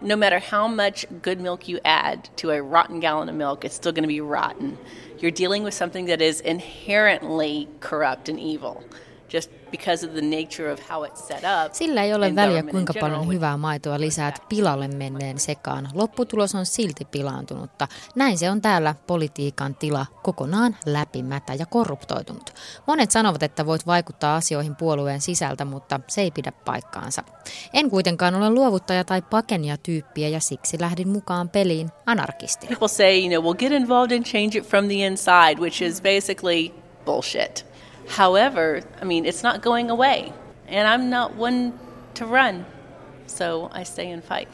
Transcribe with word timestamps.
no 0.00 0.16
matter 0.16 0.38
how 0.38 0.68
much 0.68 1.06
good 1.22 1.40
milk 1.40 1.68
you 1.68 1.80
add 1.84 2.28
to 2.36 2.50
a 2.50 2.62
rotten 2.62 3.00
gallon 3.00 3.28
of 3.28 3.34
milk, 3.34 3.64
it's 3.64 3.74
still 3.74 3.92
going 3.92 4.02
to 4.02 4.08
be 4.08 4.20
rotten. 4.20 4.78
You're 5.18 5.30
dealing 5.30 5.64
with 5.64 5.74
something 5.74 6.06
that 6.06 6.22
is 6.22 6.40
inherently 6.40 7.68
corrupt 7.80 8.28
and 8.28 8.38
evil. 8.38 8.84
Just 9.32 9.50
because 9.70 10.06
of 10.06 10.12
the 10.12 10.20
nature 10.20 10.72
of 10.72 10.80
how 10.90 11.04
it's 11.04 11.26
set 11.28 11.38
up. 11.66 11.74
Sillä 11.74 12.02
ei 12.02 12.14
ole 12.14 12.34
väliä, 12.34 12.62
kuinka 12.62 12.92
paljon 13.00 13.28
hyvää 13.28 13.56
maitoa 13.56 14.00
lisäät 14.00 14.42
pilalle 14.48 14.88
menneen 14.88 15.38
sekaan. 15.38 15.88
Lopputulos 15.94 16.54
on 16.54 16.66
silti 16.66 17.04
pilaantunutta. 17.04 17.88
Näin 18.14 18.38
se 18.38 18.50
on 18.50 18.62
täällä 18.62 18.94
politiikan 19.06 19.74
tila 19.74 20.06
kokonaan 20.22 20.76
läpimätä 20.86 21.54
ja 21.54 21.66
korruptoitunut. 21.66 22.54
Monet 22.86 23.10
sanovat, 23.10 23.42
että 23.42 23.66
voit 23.66 23.86
vaikuttaa 23.86 24.36
asioihin 24.36 24.76
puolueen 24.76 25.20
sisältä, 25.20 25.64
mutta 25.64 26.00
se 26.06 26.20
ei 26.20 26.30
pidä 26.30 26.52
paikkaansa. 26.64 27.22
En 27.74 27.90
kuitenkaan 27.90 28.34
ole 28.34 28.50
luovuttaja 28.50 29.04
tai 29.04 29.22
pakenia 29.22 29.76
tyyppiä 29.76 30.28
ja 30.28 30.40
siksi 30.40 30.80
lähdin 30.80 31.08
mukaan 31.08 31.48
peliin 31.48 31.90
anarkistina. 32.06 32.68
People 32.68 32.88
say, 32.88 33.18
you 33.18 33.28
know, 33.28 33.44
we'll 33.44 33.58
get 33.58 33.72
involved 33.72 34.16
and 34.16 34.24
change 34.24 34.58
it 34.58 34.66
from 34.66 34.84
the 34.86 35.06
inside, 35.06 35.60
which 35.60 35.82
is 35.82 36.02
basically 36.02 36.74
bullshit. 37.04 37.68
However, 38.16 38.82
I 39.02 39.04
mean, 39.04 39.24
it's 39.24 39.42
not 39.52 39.62
going 39.62 39.90
away, 39.90 40.32
and 40.68 40.88
I'm 40.88 41.10
not 41.10 41.32
one 41.38 41.72
to 42.18 42.26
run. 42.26 42.66
So 43.26 43.70
I 43.80 43.84
stay 43.84 44.12
and 44.12 44.22
fight. 44.22 44.48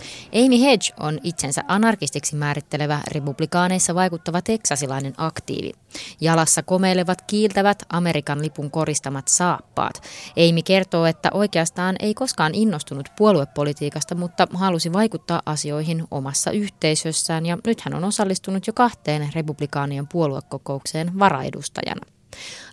Amy 0.45 0.61
Hedge 0.61 0.95
on 1.01 1.19
itsensä 1.23 1.65
anarkistiksi 1.69 2.37
määrittelevä 2.37 3.01
republikaaneissa 3.13 3.95
vaikuttava 3.95 4.43
teksasilainen 4.43 5.15
aktiivi. 5.17 5.73
Jalassa 6.21 6.63
komeilevat 6.63 7.23
kiiltävät 7.23 7.83
Amerikan 7.89 8.43
lipun 8.43 8.71
koristamat 8.71 9.29
saappaat. 9.29 10.03
Amy 10.49 10.63
kertoo, 10.65 11.07
että 11.07 11.31
oikeastaan 11.35 11.97
ei 12.01 12.15
koskaan 12.15 12.55
innostunut 12.55 13.09
puoluepolitiikasta, 13.17 14.15
mutta 14.15 14.47
halusi 14.55 14.93
vaikuttaa 14.93 15.43
asioihin 15.47 16.05
omassa 16.11 16.51
yhteisössään 16.51 17.47
ja 17.47 17.59
nyt 17.67 17.81
hän 17.81 17.95
on 17.95 18.05
osallistunut 18.05 18.67
jo 18.67 18.73
kahteen 18.73 19.31
republikaanien 19.35 20.09
puoluekokoukseen 20.09 21.19
varaedustajana. 21.19 22.14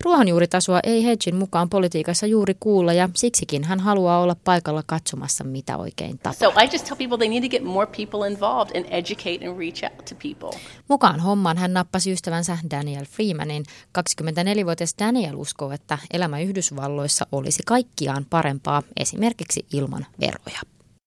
Ruohonjuuritasoa 0.03 0.79
ei 0.83 1.05
Hedgin 1.05 1.35
mukaan 1.35 1.69
politiikassa 1.69 2.25
juuri 2.25 2.55
kuulla 2.59 2.93
ja 2.93 3.09
siksikin 3.15 3.63
hän 3.63 3.79
haluaa 3.79 4.19
olla 4.21 4.35
paikalla 4.43 4.83
katsomassa, 4.85 5.43
mitä 5.43 5.77
oikein 5.77 6.17
tapahtuu. 6.17 6.51
So 6.51 6.59
I 6.61 6.69
just 6.73 6.85
tell 6.85 6.97
people 6.97 7.17
they 7.17 7.29
need 7.29 7.43
to 7.43 7.49
get 7.49 7.63
more 7.63 7.91
people 7.97 8.27
involved 8.31 8.77
and 8.77 8.85
educate 8.89 9.47
and 9.47 9.57
reach 9.57 9.83
out 9.83 10.05
to 10.05 10.15
people. 10.15 10.59
Mukaan 10.87 11.19
homman 11.19 11.57
hän 11.57 11.73
nappasi 11.73 12.11
ystävänsä 12.11 12.57
Daniel 12.71 13.05
Freemanin. 13.05 13.63
24-vuotias 13.99 14.95
Daniel 14.99 15.35
uskoo, 15.35 15.71
että 15.71 15.97
elämä 16.13 16.39
Yhdysvalloissa 16.39 17.27
olisi 17.31 17.63
kaikkiaan 17.65 18.25
parempaa 18.29 18.83
esimerkiksi 18.97 19.65
ilman 19.73 20.05
veroja. 20.19 20.61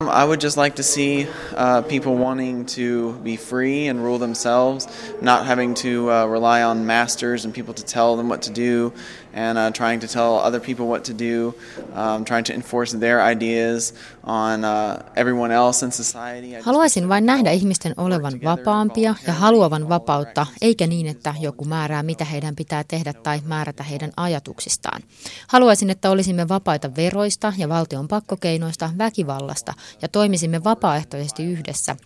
I 0.08 0.24
would 0.24 0.40
just 0.40 0.56
like 0.56 0.76
to 0.76 0.82
see 0.82 1.26
uh, 1.54 1.82
people 1.82 2.16
wanting 2.16 2.66
to 2.66 3.14
be 3.20 3.36
free 3.36 3.88
and 3.88 4.02
rule 4.02 4.18
themselves, 4.18 4.86
not 5.20 5.46
having 5.46 5.74
to 5.74 6.10
uh, 6.10 6.26
rely 6.26 6.62
on 6.62 6.86
masters 6.86 7.44
and 7.44 7.54
people 7.54 7.74
to 7.74 7.84
tell 7.84 8.16
them 8.16 8.28
what 8.28 8.42
to 8.42 8.50
do, 8.50 8.92
and 9.34 9.58
uh, 9.58 9.72
trying 9.72 10.00
to 10.00 10.06
tell 10.06 10.38
other 10.46 10.60
people 10.60 10.86
what 10.86 11.04
to 11.04 11.12
do, 11.12 11.54
um, 11.94 12.24
trying 12.24 12.44
to 12.46 12.52
enforce 12.52 12.98
their 12.98 13.20
ideas 13.30 13.94
on 14.24 14.64
uh, 14.64 14.96
everyone 15.16 15.54
else 15.54 15.86
in 15.86 15.92
society. 15.92 16.60
Haluaisin 16.62 17.08
vain 17.08 17.26
nähdä 17.26 17.50
ihmisten 17.50 17.94
olevan 17.96 18.32
vapaampia 18.44 19.14
ja 19.26 19.32
haluavan 19.32 19.88
vapautta, 19.88 20.46
eikä 20.62 20.86
niin, 20.86 21.06
että 21.06 21.34
joku 21.40 21.64
määrää, 21.64 22.02
mitä 22.02 22.24
heidän 22.24 22.56
pitää 22.56 22.84
tehdä 22.88 23.12
tai 23.12 23.40
määrätä 23.44 23.82
heidän 23.82 24.12
ajatuksistaan. 24.16 25.02
Haluaisin, 25.48 25.90
että 25.90 26.10
olisimme 26.10 26.48
vapaita 26.48 26.96
veroista 26.96 27.52
ja 27.56 27.68
valtion 27.68 28.08
pakkokeinoista, 28.08 28.90
väkivallasta 28.98 29.74
ja 30.02 30.08
toimisimme 30.08 30.64
vapaaehtoisesti 30.64 31.44
yhdessä. 31.44 31.96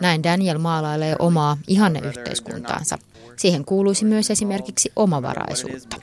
Näin 0.00 0.22
Daniel 0.22 0.58
maalailee 0.58 1.16
omaa 1.18 1.56
ihanneyhteiskuntaansa. 1.68 2.98
Siihen 3.36 3.64
kuuluisi 3.64 4.04
myös 4.04 4.30
esimerkiksi 4.30 4.92
omavaraisuutta. 4.96 5.96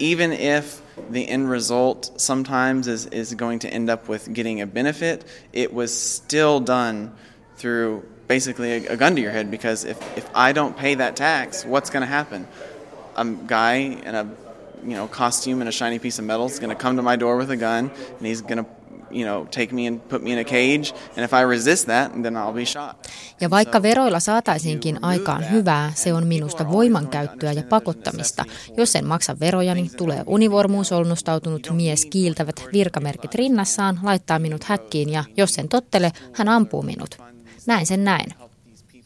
Even 0.00 0.32
if 0.32 0.64
the 1.12 1.24
end 1.28 1.50
result 1.50 2.12
sometimes 2.16 2.86
is, 2.86 3.08
is 3.12 3.34
going 3.34 3.60
to 3.60 3.68
end 3.68 3.88
up 3.88 4.08
with 4.08 4.30
getting 4.32 4.62
a 4.62 4.66
benefit, 4.66 5.26
it 5.52 5.72
was 5.72 6.16
still 6.16 6.60
done 6.66 7.10
through 7.56 8.02
basically 8.28 8.86
a, 8.86 8.92
a 8.92 8.96
gun 8.96 9.14
to 9.14 9.20
your 9.20 9.32
head 9.32 9.50
because 9.50 9.90
if, 9.90 9.96
if 10.16 10.24
I 10.34 10.52
don't 10.52 10.76
pay 10.76 10.94
that 10.94 11.16
tax, 11.16 11.64
what's 11.64 11.90
going 11.90 12.02
to 12.02 12.14
happen? 12.14 12.46
A 13.16 13.24
guy 13.24 13.74
in 14.06 14.14
a 14.14 14.26
you 14.84 14.94
know 14.94 15.08
costume 15.08 15.60
and 15.60 15.68
a 15.68 15.72
shiny 15.72 15.98
piece 15.98 16.18
of 16.18 16.24
metal 16.24 16.46
is 16.46 16.58
going 16.60 16.76
to 16.76 16.82
come 16.82 16.96
to 16.96 17.02
my 17.02 17.16
door 17.16 17.36
with 17.36 17.50
a 17.50 17.56
gun 17.56 17.90
and 18.18 18.26
he's 18.26 18.42
going 18.42 18.64
to 18.64 18.66
you 19.10 19.22
know, 19.22 19.46
take 19.46 19.74
me 19.74 19.88
and 19.88 20.00
put 20.00 20.22
me 20.22 20.32
in 20.32 20.38
a 20.38 20.44
cage, 20.44 20.94
and 21.16 21.24
if 21.24 21.32
I 21.32 21.42
resist 21.56 21.86
that, 21.86 22.12
then 22.22 22.34
I'll 22.34 22.54
be 22.54 22.64
shot. 22.64 23.08
Ja 23.40 23.50
vaikka 23.50 23.82
veroilla 23.82 24.20
saataisiinkin 24.20 24.98
aikaan 25.04 25.50
hyvää, 25.50 25.92
se 25.94 26.14
on 26.14 26.26
minusta 26.26 26.70
voimankäyttöä 26.70 27.52
ja 27.52 27.62
pakottamista. 27.68 28.44
Jos 28.76 28.96
en 28.96 29.06
maksa 29.06 29.40
veroja, 29.40 29.74
niin 29.74 29.90
tulee 29.96 30.22
univormuusolnustautunut 30.26 31.70
mies 31.72 32.06
kiiltävät 32.06 32.64
virkamerkit 32.72 33.34
rinnassaan, 33.34 34.00
laittaa 34.02 34.38
minut 34.38 34.64
häkkiin 34.64 35.12
ja 35.12 35.24
jos 35.36 35.58
en 35.58 35.68
tottele, 35.68 36.12
hän 36.32 36.48
ampuu 36.48 36.82
minut. 36.82 37.18
Näin 37.66 37.86
sen 37.86 38.04
näin. 38.04 38.26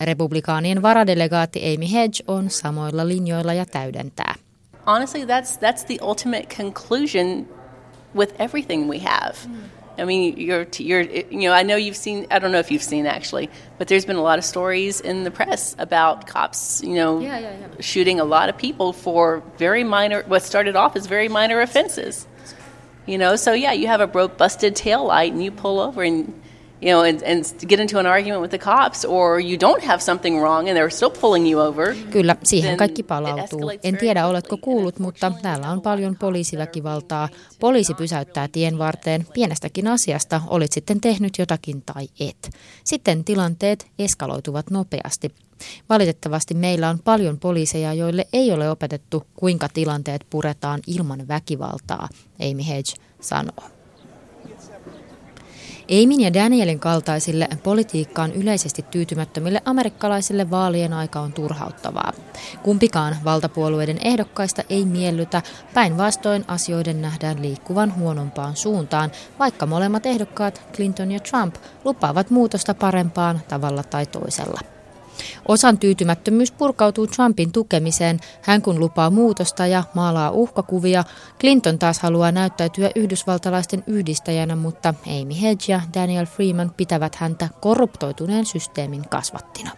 Republikaanien 0.00 0.82
varadelegaatti 0.82 1.74
Amy 1.74 1.92
Hedge 1.92 2.24
on 2.28 2.50
samoilla 2.50 3.08
linjoilla 3.08 3.54
ja 3.54 3.66
täydentää. 3.66 4.34
Honestly, 4.86 5.24
that's, 5.24 5.58
that's 5.60 5.86
the 5.86 5.98
ultimate 6.02 6.46
conclusion 6.56 7.46
with 8.14 8.40
everything 8.40 8.90
we 8.90 8.98
have. 8.98 9.34
Mm. 9.46 9.54
I 9.98 10.04
mean, 10.04 10.36
you're, 10.38 10.66
you're, 10.78 11.02
you 11.02 11.48
know, 11.48 11.52
I 11.52 11.62
know 11.62 11.76
you've 11.76 11.96
seen, 11.96 12.26
I 12.30 12.38
don't 12.38 12.52
know 12.52 12.58
if 12.58 12.70
you've 12.70 12.82
seen 12.82 13.06
actually, 13.06 13.50
but 13.78 13.88
there's 13.88 14.04
been 14.04 14.16
a 14.16 14.22
lot 14.22 14.38
of 14.38 14.44
stories 14.44 15.00
in 15.00 15.24
the 15.24 15.30
press 15.30 15.76
about 15.78 16.26
cops, 16.26 16.82
you 16.82 16.94
know, 16.94 17.20
yeah, 17.20 17.38
yeah, 17.38 17.56
yeah. 17.58 17.68
shooting 17.80 18.18
a 18.18 18.24
lot 18.24 18.48
of 18.48 18.56
people 18.56 18.92
for 18.92 19.42
very 19.58 19.84
minor, 19.84 20.22
what 20.22 20.42
started 20.42 20.76
off 20.76 20.96
as 20.96 21.06
very 21.06 21.28
minor 21.28 21.60
offenses. 21.60 22.26
You 23.06 23.18
know, 23.18 23.36
so 23.36 23.52
yeah, 23.52 23.72
you 23.72 23.88
have 23.88 24.00
a 24.00 24.06
broke, 24.06 24.38
busted 24.38 24.76
tail 24.76 25.04
light 25.04 25.32
and 25.32 25.42
you 25.42 25.50
pull 25.50 25.80
over 25.80 26.02
and 26.02 26.40
you 26.82 26.90
know, 26.90 27.00
and, 27.00 27.22
and 27.22 27.44
get 27.68 27.80
into 27.80 27.98
an 27.98 28.06
argument 28.06 28.42
with 28.42 28.50
the 28.50 28.58
cops, 28.58 29.04
or 29.04 29.40
you 29.40 29.56
don't 29.56 29.84
have 29.84 29.98
something 29.98 30.40
wrong 30.40 30.68
and 30.68 30.78
they're 30.78 30.90
still 30.90 31.10
pulling 31.20 31.52
you 31.52 31.62
over. 31.68 31.94
Kyllä, 32.10 32.36
siihen 32.42 32.76
kaikki 32.76 33.02
palautuu. 33.02 33.70
En 33.82 33.96
tiedä, 33.96 34.26
oletko 34.26 34.56
kuullut, 34.56 34.98
mutta 34.98 35.32
täällä 35.42 35.70
on 35.70 35.80
paljon 35.80 36.16
poliisiväkivaltaa. 36.16 37.28
Poliisi 37.60 37.94
pysäyttää 37.94 38.48
tien 38.48 38.78
varteen 38.78 39.26
pienestäkin 39.34 39.88
asiasta, 39.88 40.40
olit 40.46 40.72
sitten 40.72 41.00
tehnyt 41.00 41.38
jotakin 41.38 41.82
tai 41.82 42.08
et. 42.20 42.50
Sitten 42.84 43.24
tilanteet 43.24 43.86
eskaloituvat 43.98 44.70
nopeasti. 44.70 45.32
Valitettavasti 45.88 46.54
meillä 46.54 46.88
on 46.88 46.98
paljon 47.04 47.38
poliiseja, 47.38 47.94
joille 47.94 48.26
ei 48.32 48.52
ole 48.52 48.70
opetettu, 48.70 49.26
kuinka 49.36 49.68
tilanteet 49.68 50.26
puretaan 50.30 50.80
ilman 50.86 51.28
väkivaltaa, 51.28 52.08
Amy 52.40 52.66
Hedge 52.68 52.92
sanoo. 53.20 53.71
Eimin 55.92 56.20
ja 56.20 56.34
Danielin 56.34 56.80
kaltaisille 56.80 57.48
politiikkaan 57.62 58.32
yleisesti 58.32 58.84
tyytymättömille 58.90 59.62
amerikkalaisille 59.64 60.50
vaalien 60.50 60.92
aika 60.92 61.20
on 61.20 61.32
turhauttavaa. 61.32 62.12
Kumpikaan 62.62 63.16
valtapuolueiden 63.24 63.98
ehdokkaista 64.04 64.62
ei 64.70 64.84
miellytä, 64.84 65.42
päinvastoin 65.74 66.44
asioiden 66.48 67.02
nähdään 67.02 67.42
liikkuvan 67.42 67.96
huonompaan 67.96 68.56
suuntaan, 68.56 69.12
vaikka 69.38 69.66
molemmat 69.66 70.06
ehdokkaat, 70.06 70.62
Clinton 70.72 71.12
ja 71.12 71.20
Trump, 71.20 71.54
lupaavat 71.84 72.30
muutosta 72.30 72.74
parempaan 72.74 73.40
tavalla 73.48 73.82
tai 73.82 74.06
toisella. 74.06 74.71
Osan 75.48 75.78
tyytymättömyys 75.78 76.52
purkautuu 76.52 77.06
Trumpin 77.06 77.52
tukemiseen, 77.52 78.20
hän 78.42 78.62
kun 78.62 78.80
lupaa 78.80 79.10
muutosta 79.10 79.66
ja 79.66 79.84
maalaa 79.94 80.30
uhkakuvia. 80.30 81.04
Clinton 81.40 81.78
taas 81.78 82.00
haluaa 82.00 82.32
näyttäytyä 82.32 82.90
yhdysvaltalaisten 82.94 83.84
yhdistäjänä, 83.86 84.56
mutta 84.56 84.94
Amy 85.06 85.40
Hedge 85.42 85.64
ja 85.68 85.80
Daniel 85.94 86.26
Freeman 86.26 86.70
pitävät 86.76 87.14
häntä 87.14 87.48
korruptoituneen 87.60 88.46
systeemin 88.46 89.08
kasvattina. 89.08 89.70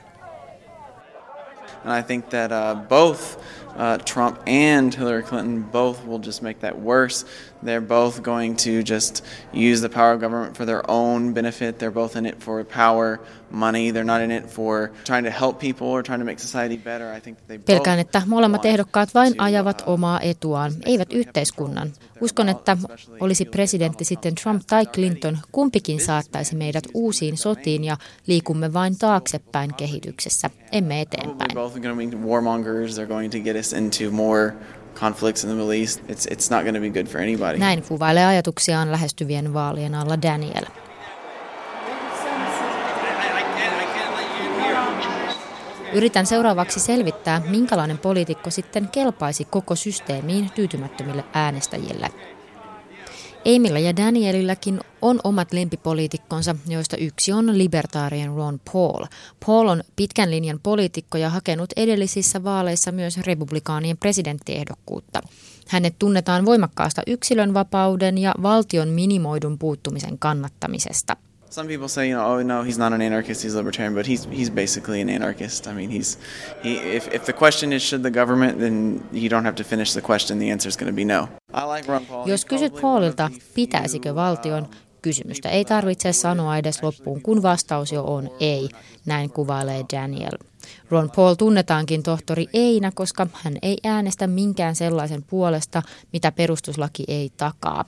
And 1.85 1.99
I 1.99 2.03
think 2.03 2.29
that 2.29 2.51
uh, 2.51 2.89
both 2.89 3.39
uh, 3.77 3.99
Trump 3.99 4.39
and 4.47 4.95
Hillary 4.95 5.23
Clinton 5.23 5.63
both 5.63 6.07
will 6.07 6.19
just 6.19 6.43
make 6.43 6.61
that 6.61 6.81
worse. 6.81 7.25
They're 7.63 7.81
both 7.81 8.23
going 8.23 8.57
to 8.57 8.83
just 8.83 9.25
use 9.53 9.81
the 9.81 9.89
power 9.89 10.13
of 10.13 10.21
government 10.21 10.57
for 10.57 10.67
their 10.67 10.83
own 10.91 11.33
benefit. 11.33 11.79
They're 11.79 11.91
both 11.91 12.17
in 12.17 12.27
it 12.27 12.43
for 12.43 12.63
power, 12.65 13.21
money. 13.51 13.91
They're 13.91 14.05
not 14.05 14.21
in 14.21 14.31
it 14.31 14.51
for 14.51 14.91
trying 15.05 15.25
to 15.25 15.31
help 15.31 15.61
people 15.61 15.87
or 15.87 16.03
trying 16.03 16.19
to 16.19 16.27
make 16.27 16.39
society 16.41 16.77
better. 16.77 17.17
I 17.17 17.21
think 17.21 17.39
they 17.47 17.59
Pelkään, 17.59 17.99
että 17.99 18.23
molemmat 18.27 18.65
ehdokkaat 18.65 19.15
vain 19.15 19.35
ajavat 19.39 19.83
uh, 19.87 19.93
omaa 19.93 20.21
etuaan, 20.21 20.73
eivät 20.87 21.13
yhteiskunnan. 21.13 21.93
Uskon, 22.21 22.49
että 22.49 22.77
olisi 23.21 23.45
presidentti 23.45 24.05
sitten 24.05 24.35
Trump 24.35 24.63
tai 24.67 24.87
Clinton, 24.87 25.39
kumpikin 25.53 26.01
saattaisi 26.01 26.57
meidät 26.57 26.85
uusiin 26.95 27.37
sotiin 27.37 27.85
ja 27.85 27.97
liikumme 28.27 28.73
vain 28.73 28.99
taaksepäin 28.99 29.75
kehityksessä, 29.75 30.51
emme 30.73 31.01
eteenpäin 31.01 31.51
this 33.65 33.73
into 33.73 34.11
more 34.11 34.53
conflicts 34.95 35.45
in 35.45 35.51
the 35.51 35.57
Middle 35.57 35.73
East. 35.73 36.01
It's, 36.09 36.27
it's 36.27 36.51
not 36.51 36.63
going 36.63 36.75
to 36.75 36.81
be 36.81 36.91
good 36.91 37.07
for 37.07 37.21
anybody. 37.21 37.59
Näin 37.59 37.83
kuvailee 37.83 38.27
ajatuksiaan 38.27 38.93
lähestyvien 38.93 39.55
vaalien 39.55 39.95
alla 39.95 40.23
Daniel. 40.23 40.65
Yritän 45.93 46.27
seuraavaksi 46.27 46.81
selvittää, 46.81 47.43
minkälainen 47.49 47.99
poliitikko 47.99 48.51
sitten 48.51 48.89
kelpaisi 48.89 49.45
koko 49.45 49.77
systeemiin 49.77 50.51
tyytymättömille 50.55 51.25
äänestäjille. 51.33 52.09
Emillä 53.45 53.79
ja 53.79 53.97
Danielilläkin 53.97 54.81
on 55.03 55.21
omat 55.25 55.53
lempipoliitikkonsa, 55.53 56.57
joista 56.69 56.97
yksi 56.97 57.33
on 57.33 57.59
libertaarien 57.59 58.35
Ron 58.35 58.61
Paul. 58.73 59.05
Paul 59.47 59.69
on 59.69 59.83
pitkän 59.97 60.31
linjan 60.31 60.61
poliitikko 60.63 61.19
ja 61.19 61.31
hakenut 61.31 61.73
edellisissä 61.77 62.45
vaaleissa 62.45 62.93
myös 62.93 63.19
republikaanien 63.19 63.97
presidenttiehdokkuutta. 63.97 65.21
Hänet 65.69 65.95
tunnetaan 65.99 66.45
voimakkaasta 66.45 67.03
yksilönvapauden 67.07 68.19
ja 68.19 68.35
valtion 68.43 68.89
minimoidun 68.89 69.59
puuttumisen 69.59 70.19
kannattamisesta. 70.19 71.17
Some 71.55 71.69
people 71.69 71.89
say, 71.89 72.09
you 72.09 72.17
know, 72.17 72.27
oh 72.27 72.43
no, 72.43 72.65
he's 72.65 72.79
not 72.79 72.93
an 72.93 73.01
anarchist, 73.01 73.45
he's 73.45 73.55
libertarian, 73.55 73.95
but 73.95 74.07
he's 74.07 74.25
he's 74.25 74.51
basically 74.51 75.01
an 75.01 75.09
anarchist. 75.09 75.69
I 75.69 75.73
mean, 75.73 75.91
he's 75.91 76.19
he 76.63 76.97
if 76.97 77.07
if 77.15 77.25
the 77.25 77.33
question 77.33 77.73
is 77.73 77.83
should 77.83 78.03
the 78.03 78.11
government, 78.11 78.59
then 78.59 79.01
you 79.13 79.29
don't 79.29 79.45
have 79.45 79.55
to 79.55 79.65
finish 79.65 79.93
the 79.93 80.01
question. 80.01 80.39
The 80.39 80.51
answer 80.51 80.69
is 80.69 80.77
going 80.77 80.93
to 80.93 80.97
be 80.97 81.05
no. 81.05 81.29
I 81.53 81.65
like 81.77 81.93
Ron 81.93 82.07
Paul. 82.07 82.29
Jos 82.29 82.45
kysyt 82.45 82.81
Paulilta, 82.81 83.31
pitäisikö 83.55 84.15
valtion, 84.15 84.69
kysymystä 85.03 85.49
ei 85.49 85.65
tarvitse 85.65 86.13
sanoa 86.13 86.57
edes 86.57 86.83
loppuun, 86.83 87.23
kun 87.23 87.43
vastaus 87.43 87.93
jo 87.93 88.05
on 88.05 88.31
ei, 88.41 88.69
näin 89.07 89.31
kuvailee 89.31 89.85
Daniel. 89.93 90.39
Ron 90.91 91.11
Paul 91.17 91.35
tunnetaankin 91.35 92.03
tohtori 92.03 92.47
Einä, 92.55 92.93
koska 92.95 93.27
hän 93.33 93.55
ei 93.63 93.79
äänestä 93.85 94.27
minkään 94.27 94.77
sellaisen 94.77 95.23
puolesta, 95.23 95.83
mitä 96.13 96.33
perustuslaki 96.33 97.05
ei 97.09 97.31
takaa. 97.37 97.85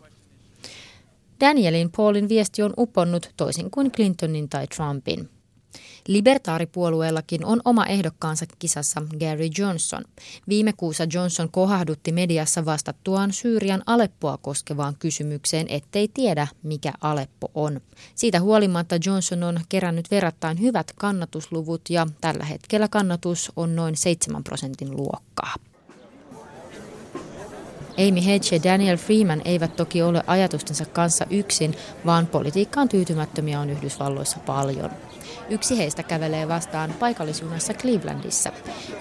Danielin 1.41 1.91
Paulin 1.97 2.29
viesti 2.29 2.63
on 2.63 2.75
uponnut 2.79 3.31
toisin 3.37 3.71
kuin 3.71 3.93
Clintonin 3.93 4.49
tai 4.49 4.67
Trumpin. 4.67 5.29
Libertaaripuolueellakin 6.09 7.45
on 7.45 7.61
oma 7.65 7.87
ehdokkaansa 7.87 8.47
kisassa 8.59 9.03
Gary 9.21 9.49
Johnson. 9.59 10.05
Viime 10.49 10.73
kuussa 10.73 11.07
Johnson 11.13 11.51
kohahdutti 11.51 12.13
mediassa 12.13 12.65
vastattuaan 12.65 13.33
Syyrian 13.33 13.83
Aleppoa 13.87 14.39
koskevaan 14.39 14.97
kysymykseen, 14.99 15.67
ettei 15.69 16.09
tiedä, 16.15 16.49
mikä 16.63 16.93
Aleppo 17.01 17.51
on. 17.55 17.81
Siitä 18.15 18.41
huolimatta 18.41 18.97
Johnson 19.07 19.43
on 19.43 19.61
kerännyt 19.69 20.11
verrattain 20.11 20.61
hyvät 20.61 20.93
kannatusluvut 20.97 21.83
ja 21.91 22.07
tällä 22.21 22.45
hetkellä 22.45 22.89
kannatus 22.89 23.53
on 23.57 23.77
noin 23.77 23.97
7 23.97 24.45
prosentin 24.45 24.97
luokkaa. 24.97 25.55
Amy 27.99 28.27
Hedge 28.27 28.57
ja 28.57 28.63
Daniel 28.63 28.97
Freeman 28.97 29.43
eivät 29.45 29.77
toki 29.77 30.03
ole 30.03 30.23
ajatustensa 30.27 30.85
kanssa 30.85 31.27
yksin, 31.31 31.75
vaan 32.07 32.27
politiikkaan 32.27 32.89
tyytymättömiä 32.89 33.61
on 33.61 33.71
Yhdysvalloissa 33.71 34.39
paljon. 34.47 34.91
Yksi 35.51 35.79
heistä 35.79 36.03
kävelee 36.03 36.49
vastaan 36.49 36.95
paikallisjunassa 36.99 37.75
Clevelandissa. 37.75 38.53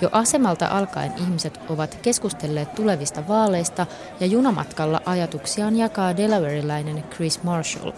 Jo 0.01 0.09
asemalta 0.11 0.67
alkaen 0.67 1.13
ihmiset 1.17 1.59
ovat 1.69 1.97
keskustelleet 2.01 2.75
tulevista 2.75 3.27
vaaleista 3.27 3.85
ja 4.19 4.27
junamatkalla 4.27 5.01
ajatuksiaan 5.05 5.75
jakaa 5.75 6.17
Delawareläinen 6.17 7.03
Chris 7.03 7.43
Marshall. 7.43 7.91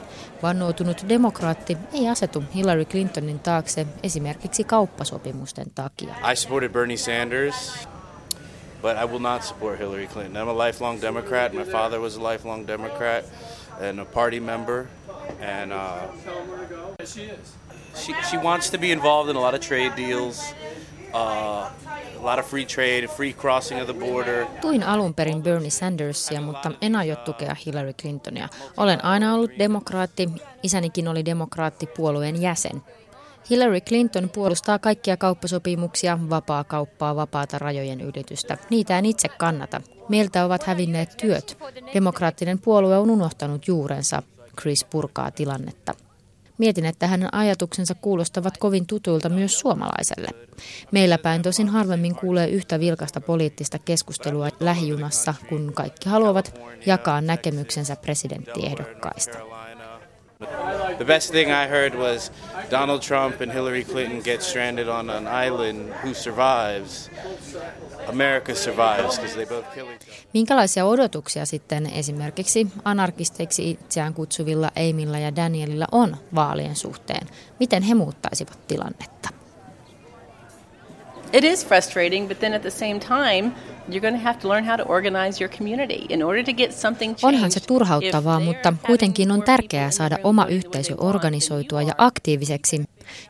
Vannoutunut 0.43 1.05
demokraatti 1.09 1.77
ei 1.93 2.09
asetu 2.09 2.43
Hillary 2.55 2.85
Clintonin 2.85 3.39
taakse 3.39 3.87
esimerkiksi 4.03 4.63
kauppasopimusten 4.63 5.67
takia. 5.75 6.15
I 6.31 6.35
supported 6.35 6.69
Bernie 6.69 6.97
Sanders 6.97 7.87
but 8.81 8.97
I 8.97 9.05
will 9.05 9.19
not 9.19 9.43
support 9.43 9.79
Hillary 9.79 10.07
Clinton. 10.07 10.37
I'm 10.37 10.47
a 10.47 10.53
lifelong 10.53 10.99
Democrat. 10.99 11.53
My 11.53 11.63
father 11.63 11.99
was 11.99 12.15
a 12.15 12.21
lifelong 12.21 12.65
Democrat 12.65 13.25
and 13.81 13.99
a 13.99 14.05
party 14.05 14.39
member, 14.39 14.87
and 15.41 15.71
uh, 15.73 16.07
she 17.05 18.13
she 18.29 18.37
wants 18.37 18.69
to 18.69 18.77
be 18.77 18.91
involved 18.91 19.29
in 19.29 19.35
a 19.35 19.39
lot 19.39 19.53
of 19.53 19.61
trade 19.61 19.95
deals. 19.95 20.53
Uh, 21.13 21.69
a 22.19 22.25
lot 22.25 22.39
of 22.39 22.45
free 22.45 22.65
trade, 22.65 23.09
free 23.09 23.33
crossing 23.33 23.79
of 23.79 23.87
the 23.87 23.93
border. 23.93 24.47
Tuin 24.61 24.83
alun 24.83 25.13
perin 25.13 25.43
Bernie 25.43 25.69
Sandersia, 25.69 26.41
mutta 26.41 26.71
en 26.81 26.95
aio 26.95 27.15
tukea 27.15 27.55
Hillary 27.65 27.93
Clintonia. 27.93 28.49
Olen 28.77 29.05
aina 29.05 29.33
ollut 29.33 29.51
demokraatti, 29.59 30.29
isänikin 30.63 31.07
oli 31.07 31.25
demokraattipuolueen 31.25 32.41
jäsen. 32.41 32.81
Hillary 33.49 33.81
Clinton 33.81 34.29
puolustaa 34.29 34.79
kaikkia 34.79 35.17
kauppasopimuksia, 35.17 36.19
vapaa 36.29 36.63
kauppaa, 36.63 37.15
vapaata 37.15 37.59
rajojen 37.59 38.01
ylitystä. 38.01 38.57
Niitä 38.69 38.99
en 38.99 39.05
itse 39.05 39.27
kannata. 39.27 39.81
Meiltä 40.09 40.45
ovat 40.45 40.63
hävinneet 40.63 41.17
työt. 41.17 41.57
Demokraattinen 41.93 42.59
puolue 42.59 42.97
on 42.97 43.09
unohtanut 43.09 43.67
juurensa. 43.67 44.23
Chris 44.61 44.85
purkaa 44.85 45.31
tilannetta. 45.31 45.93
Mietin, 46.57 46.85
että 46.85 47.07
hänen 47.07 47.33
ajatuksensa 47.33 47.95
kuulostavat 47.95 48.57
kovin 48.57 48.87
tutuilta 48.87 49.29
myös 49.29 49.59
suomalaiselle. 49.59 50.29
Meillä 50.91 51.17
päin 51.17 51.41
tosin 51.41 51.67
harvemmin 51.67 52.15
kuulee 52.15 52.47
yhtä 52.47 52.79
vilkasta 52.79 53.21
poliittista 53.21 53.79
keskustelua 53.79 54.49
lähijunassa, 54.59 55.33
kun 55.49 55.71
kaikki 55.73 56.09
haluavat 56.09 56.59
jakaa 56.85 57.21
näkemyksensä 57.21 57.95
presidenttiehdokkaista. 57.95 59.37
The 60.97 61.05
best 61.05 61.31
thing 61.31 61.49
I 61.49 61.67
heard 61.67 61.95
was 61.95 62.31
Donald 62.71 63.01
Trump 63.01 63.41
and 63.41 63.51
Hillary 63.51 63.83
Clinton 63.83 64.21
get 64.21 64.41
stranded 64.41 64.87
on 64.87 65.09
an 65.09 65.27
island. 65.47 65.93
Who 66.03 66.13
survives? 66.13 67.09
America 68.07 68.55
survives 68.55 69.17
because 69.17 69.35
they 69.35 69.45
both 69.45 69.73
kill 69.73 69.85
each 69.85 70.03
other. 70.03 70.27
Minkälaisia 70.33 70.85
odotuksia 70.85 71.45
sitten 71.45 71.85
esimerkiksi 71.93 72.67
anarkisteiksi 72.85 73.69
itseään 73.71 74.13
kutsuvilla 74.13 74.71
Amilla 74.89 75.19
ja 75.19 75.35
Danielilla 75.35 75.87
on 75.91 76.17
vaalien 76.35 76.75
suhteen? 76.75 77.27
Miten 77.59 77.83
he 77.83 77.95
muuttaisivat 77.95 78.67
tilannetta? 78.67 79.29
It 81.33 81.43
is 81.43 81.67
frustrating, 81.67 82.27
but 82.27 82.39
then 82.39 82.53
at 82.53 82.61
the 82.61 82.71
same 82.71 82.99
time, 82.99 83.51
you're 83.89 84.01
going 84.01 84.13
to 84.13 84.23
have 84.23 84.39
to 84.39 84.49
learn 84.49 84.65
how 84.65 84.77
to 84.77 84.83
organize 84.83 85.43
your 85.43 85.57
community 85.57 86.05
in 86.09 86.23
order 86.23 86.43
to 86.43 86.53
get 86.53 86.73
something 86.73 87.15
changed. 87.15 87.35
Onhan 87.35 87.51
se 87.51 87.59
turhauttavaa, 87.59 88.39
mutta 88.39 88.73
kuitenkin 88.85 89.31
on 89.31 89.43
tärkeää 89.43 89.91
saada 89.91 90.17
oma 90.23 90.45
yhteisö 90.45 90.95
organisoitua 90.97 91.81
ja 91.81 91.93
aktiiviseksi, 91.97 92.83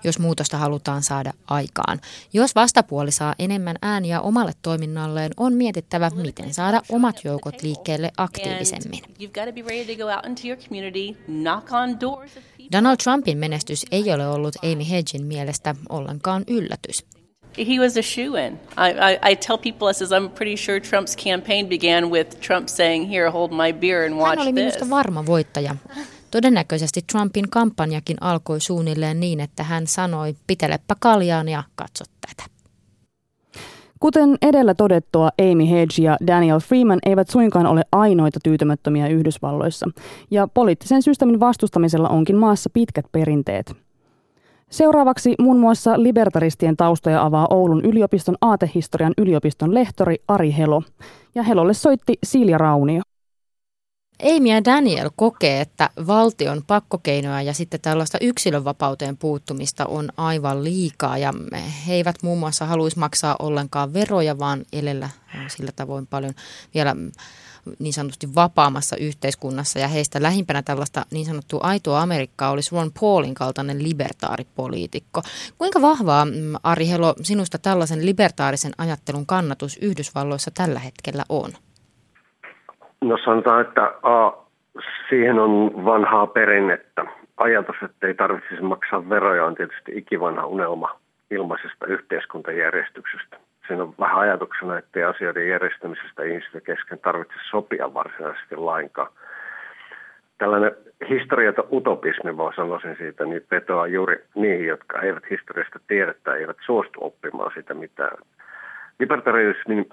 jos 0.03 0.19
muutosta 0.19 0.57
halutaan 0.57 1.03
saada 1.03 1.33
aikaan. 1.47 1.99
Jos 2.33 2.55
vastapuoli 2.55 3.11
saa 3.11 3.35
enemmän 3.39 3.75
ääniä 3.81 4.21
omalle 4.21 4.51
toiminnalleen, 4.61 5.31
on 5.37 5.53
mietittävä, 5.53 6.09
miten 6.09 6.53
saada 6.53 6.81
omat 6.89 7.15
joukot 7.23 7.61
liikkeelle 7.61 8.11
aktiivisemmin. 8.17 9.01
Donald 12.71 12.97
Trumpin 13.03 13.37
menestys 13.37 13.85
ei 13.91 14.13
ole 14.13 14.27
ollut 14.27 14.55
Amy 14.55 14.89
Hedgen 14.89 15.25
mielestä 15.25 15.75
ollenkaan 15.89 16.43
yllätys. 16.47 17.16
He 17.57 17.79
was 17.79 17.97
a 17.97 18.01
shoe 18.01 18.35
in. 18.35 18.59
I, 18.77 18.91
I, 18.91 19.31
I, 19.31 19.35
tell 19.35 19.57
people, 19.57 19.87
I 19.87 19.93
says, 19.93 20.11
I'm 20.11 20.29
pretty 20.29 20.55
sure 20.55 20.79
Trump's 20.79 21.15
campaign 21.15 21.67
began 21.67 22.09
with 22.11 22.39
Trump 22.39 22.69
saying, 22.69 23.09
Here, 23.11 23.31
hold 23.31 23.51
my 23.51 23.73
beer 23.73 24.05
and 24.05 24.15
watch 24.15 24.37
Hän 24.37 24.39
oli 24.39 24.53
minusta 24.53 24.79
this. 24.79 24.89
varma 24.89 25.25
voittaja. 25.25 25.75
Todennäköisesti 26.31 27.01
Trumpin 27.11 27.49
kampanjakin 27.49 28.17
alkoi 28.21 28.61
suunnilleen 28.61 29.19
niin, 29.19 29.39
että 29.39 29.63
hän 29.63 29.87
sanoi, 29.87 30.35
pitelepä 30.47 30.95
kaljaan 30.99 31.49
ja 31.49 31.63
katso 31.75 32.03
tätä. 32.27 32.49
Kuten 33.99 34.37
edellä 34.41 34.73
todettua, 34.73 35.29
Amy 35.41 35.69
Hedge 35.69 36.01
ja 36.01 36.17
Daniel 36.27 36.59
Freeman 36.59 36.99
eivät 37.05 37.29
suinkaan 37.29 37.65
ole 37.65 37.81
ainoita 37.91 38.39
tyytymättömiä 38.43 39.07
Yhdysvalloissa, 39.07 39.89
ja 40.31 40.47
poliittisen 40.47 41.01
systeemin 41.01 41.39
vastustamisella 41.39 42.09
onkin 42.09 42.35
maassa 42.35 42.69
pitkät 42.73 43.05
perinteet– 43.11 43.73
Seuraavaksi 44.71 45.35
muun 45.39 45.59
muassa 45.59 46.03
libertaristien 46.03 46.77
taustoja 46.77 47.25
avaa 47.25 47.47
Oulun 47.49 47.85
yliopiston 47.85 48.35
aatehistorian 48.41 49.13
yliopiston 49.17 49.73
lehtori 49.73 50.15
Ari 50.27 50.55
Helo. 50.57 50.83
Ja 51.35 51.43
Helolle 51.43 51.73
soitti 51.73 52.13
Silja 52.23 52.57
Raunio. 52.57 53.01
Amy 54.23 54.49
ja 54.49 54.65
Daniel 54.65 55.09
kokee, 55.15 55.61
että 55.61 55.89
valtion 56.07 56.61
pakkokeinoja 56.67 57.41
ja 57.41 57.53
sitten 57.53 57.81
tällaista 57.81 58.17
yksilönvapauteen 58.21 59.17
puuttumista 59.17 59.85
on 59.85 60.09
aivan 60.17 60.63
liikaa 60.63 61.17
ja 61.17 61.33
he 61.87 61.93
eivät 61.93 62.15
muun 62.23 62.39
muassa 62.39 62.65
haluaisi 62.65 62.99
maksaa 62.99 63.35
ollenkaan 63.39 63.93
veroja, 63.93 64.39
vaan 64.39 64.65
elellä 64.73 65.09
sillä 65.47 65.71
tavoin 65.75 66.07
paljon 66.07 66.33
vielä 66.73 66.95
niin 67.79 67.93
sanotusti 67.93 68.35
vapaamassa 68.35 68.95
yhteiskunnassa 68.97 69.79
ja 69.79 69.87
heistä 69.87 70.21
lähimpänä 70.21 70.61
tällaista 70.61 71.05
niin 71.11 71.25
sanottua 71.25 71.59
aitoa 71.63 72.01
Amerikkaa 72.01 72.51
olisi 72.51 72.75
Ron 72.75 72.91
Paulin 72.99 73.33
kaltainen 73.33 73.83
libertaaripoliitikko. 73.83 75.21
Kuinka 75.57 75.81
vahvaa, 75.81 76.25
mm, 76.25 76.31
Ari 76.63 76.87
Helo, 76.89 77.13
sinusta 77.21 77.57
tällaisen 77.57 78.05
libertaarisen 78.05 78.71
ajattelun 78.77 79.25
kannatus 79.25 79.77
Yhdysvalloissa 79.81 80.51
tällä 80.57 80.79
hetkellä 80.79 81.23
on? 81.29 81.49
No 83.01 83.17
sanotaan, 83.25 83.61
että 83.61 83.83
a, 84.03 84.31
siihen 85.09 85.39
on 85.39 85.85
vanhaa 85.85 86.27
perinnettä. 86.27 87.05
Ajatus, 87.37 87.75
että 87.85 88.07
ei 88.07 88.13
tarvitsisi 88.13 88.61
maksaa 88.61 89.09
veroja 89.09 89.45
on 89.45 89.55
tietysti 89.55 89.91
ikivanha 89.95 90.45
unelma 90.45 90.99
ilmaisesta 91.31 91.85
yhteiskuntajärjestyksestä 91.85 93.37
siinä 93.67 93.83
on 93.83 93.93
vähän 93.99 94.19
ajatuksena, 94.19 94.77
että 94.77 95.09
asioiden 95.09 95.47
järjestämisestä 95.47 96.23
ihmisten 96.23 96.61
kesken 96.61 96.99
tarvitse 96.99 97.35
sopia 97.49 97.93
varsinaisesti 97.93 98.55
lainkaan. 98.55 99.11
Tällainen 100.37 100.71
historiata 101.09 101.63
utopismi, 101.71 102.37
vaan 102.37 102.53
sanoisin 102.55 102.95
siitä, 102.97 103.25
niin 103.25 103.45
vetoaa 103.51 103.87
juuri 103.87 104.23
niihin, 104.35 104.67
jotka 104.67 105.01
eivät 105.01 105.23
historiasta 105.29 105.79
tiedä 105.87 106.13
tai 106.23 106.39
eivät 106.39 106.57
suostu 106.65 106.99
oppimaan 107.01 107.51
sitä 107.55 107.73
mitään. 107.73 108.17
Libertarismin 108.99 109.89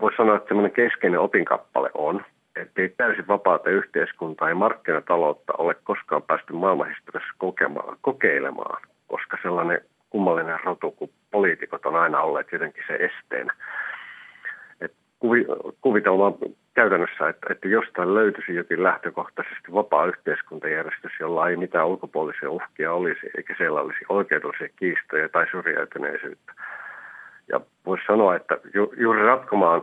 voisi 0.00 0.16
sanoa, 0.16 0.36
että 0.36 0.48
semmoinen 0.48 0.72
keskeinen 0.72 1.20
opinkappale 1.20 1.90
on, 1.94 2.24
että 2.56 2.82
ei 2.82 2.88
täysin 2.88 3.28
vapaata 3.28 3.70
yhteiskuntaa 3.70 4.48
ja 4.48 4.54
markkinataloutta 4.54 5.52
ole 5.58 5.76
koskaan 5.84 6.22
päästy 6.22 6.52
maailmanhistoriassa 6.52 7.34
kokeilemaan, 8.00 8.82
koska 9.08 9.38
sellainen 9.42 9.80
kummallinen 10.14 10.60
rotu, 10.64 10.90
kun 10.90 11.10
poliitikot 11.30 11.86
on 11.86 11.96
aina 11.96 12.20
olleet 12.20 12.52
jotenkin 12.52 12.84
se 12.86 12.94
esteenä. 12.94 13.52
Et 14.80 14.92
kuvi, 15.18 15.46
kuvitelma 15.80 16.32
käytännössä, 16.74 17.28
että, 17.28 17.46
että 17.50 17.68
jostain 17.68 18.14
löytyisi 18.14 18.54
jokin 18.54 18.82
lähtökohtaisesti 18.82 19.72
vapaa 19.72 20.06
yhteiskuntajärjestys, 20.06 21.12
jolla 21.20 21.48
ei 21.48 21.56
mitään 21.56 21.86
ulkopuolisia 21.86 22.50
uhkia 22.50 22.92
olisi, 22.92 23.30
eikä 23.36 23.54
siellä 23.58 23.80
olisi 23.80 24.04
oikeudellisia 24.08 24.68
kiistoja 24.76 25.28
tai 25.28 25.46
syrjäytyneisyyttä. 25.50 26.52
Ja 27.48 27.60
voisi 27.86 28.04
sanoa, 28.06 28.36
että 28.36 28.58
ju, 28.74 28.94
juuri 28.96 29.22
ratkomaan 29.22 29.82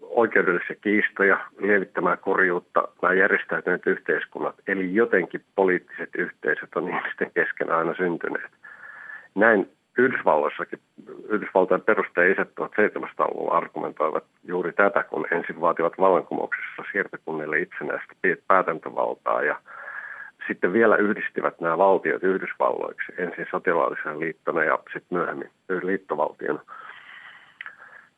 oikeudellisia 0.00 0.76
kiistoja, 0.80 1.38
lievittämään 1.58 2.18
kurjuutta, 2.18 2.88
nämä 3.02 3.14
järjestäytyneet 3.14 3.86
yhteiskunnat, 3.86 4.54
eli 4.66 4.94
jotenkin 4.94 5.44
poliittiset 5.54 6.10
yhteisöt 6.18 6.76
on 6.76 6.88
ihmisten 6.88 7.30
kesken 7.34 7.70
aina 7.70 7.94
syntyneet. 7.94 8.50
Näin 9.36 9.70
Yhdysvalloissakin, 9.98 10.78
Yhdysvaltain 11.28 11.80
perustajaiset 11.80 12.48
1700-luvulla 12.60 13.56
argumentoivat 13.56 14.24
juuri 14.44 14.72
tätä, 14.72 15.02
kun 15.02 15.26
ensin 15.30 15.60
vaativat 15.60 15.92
vallankumouksessa 15.98 16.82
siirtokunnille 16.92 17.58
itsenäistä 17.58 18.14
päätäntövaltaa 18.48 19.42
ja 19.42 19.60
sitten 20.46 20.72
vielä 20.72 20.96
yhdistivät 20.96 21.60
nämä 21.60 21.78
valtiot 21.78 22.22
Yhdysvalloiksi, 22.22 23.12
ensin 23.18 23.46
sotilaallisena 23.50 24.18
liittona 24.18 24.64
ja 24.64 24.78
sitten 24.92 25.18
myöhemmin 25.18 25.50
liittovaltiona. 25.82 26.60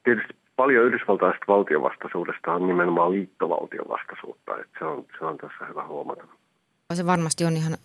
Tietysti 0.04 0.34
paljon 0.56 0.84
yhdysvaltaisesta 0.84 1.44
valtiovastaisuudesta 1.48 2.52
on 2.52 2.66
nimenomaan 2.66 3.12
liittovaltiovastaisuutta, 3.12 4.56
että 4.60 4.78
se 4.78 4.84
on, 4.84 5.04
se 5.18 5.24
on 5.24 5.38
tässä 5.38 5.66
hyvä 5.66 5.86
huomata. 5.86 6.24
Se 6.94 7.06
varmasti 7.06 7.44
on 7.44 7.56
ihan, 7.56 7.78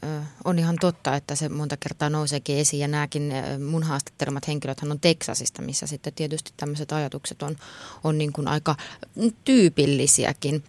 on 0.43 0.59
ihan 0.59 0.75
totta, 0.81 1.15
että 1.15 1.35
se 1.35 1.49
monta 1.49 1.77
kertaa 1.77 2.09
nouseekin 2.09 2.57
esiin 2.57 2.81
ja 2.81 2.87
nämäkin 2.87 3.33
mun 3.69 3.83
haastattelemat 3.83 4.47
henkilöt 4.47 4.81
on 4.83 4.99
Teksasista, 4.99 5.61
missä 5.61 5.87
sitten 5.87 6.13
tietysti 6.13 6.53
tämmöiset 6.57 6.91
ajatukset 6.91 7.41
on, 7.41 7.55
on 8.03 8.17
niin 8.17 8.33
kuin 8.33 8.47
aika 8.47 8.75
tyypillisiäkin. 9.45 10.63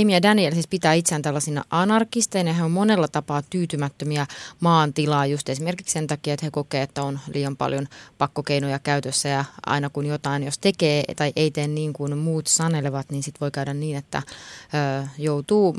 Amy 0.00 0.12
ja 0.12 0.22
Daniel 0.22 0.52
siis 0.52 0.66
pitää 0.66 0.92
itseään 0.94 1.22
tällaisina 1.22 1.64
anarkisteina 1.70 2.50
ja 2.50 2.54
he 2.54 2.64
on 2.64 2.70
monella 2.70 3.08
tapaa 3.08 3.42
tyytymättömiä 3.50 4.26
maan 4.60 4.92
tilaa 4.92 5.26
just 5.26 5.48
esimerkiksi 5.48 5.92
sen 5.92 6.06
takia, 6.06 6.34
että 6.34 6.46
he 6.46 6.50
kokee, 6.50 6.82
että 6.82 7.02
on 7.02 7.20
liian 7.34 7.56
paljon 7.56 7.88
pakkokeinoja 8.18 8.78
käytössä 8.78 9.28
ja 9.28 9.44
aina 9.66 9.90
kun 9.90 10.06
jotain, 10.06 10.42
jos 10.42 10.58
tekee 10.58 11.04
tai 11.16 11.32
ei 11.36 11.50
tee 11.50 11.68
niin 11.68 11.92
kuin 11.92 12.18
muut 12.18 12.46
sanelevat, 12.46 13.10
niin 13.10 13.22
sitten 13.22 13.40
voi 13.40 13.50
käydä 13.50 13.74
niin, 13.74 13.96
että 13.96 14.22
ö, 14.22 15.06
joutuu 15.18 15.76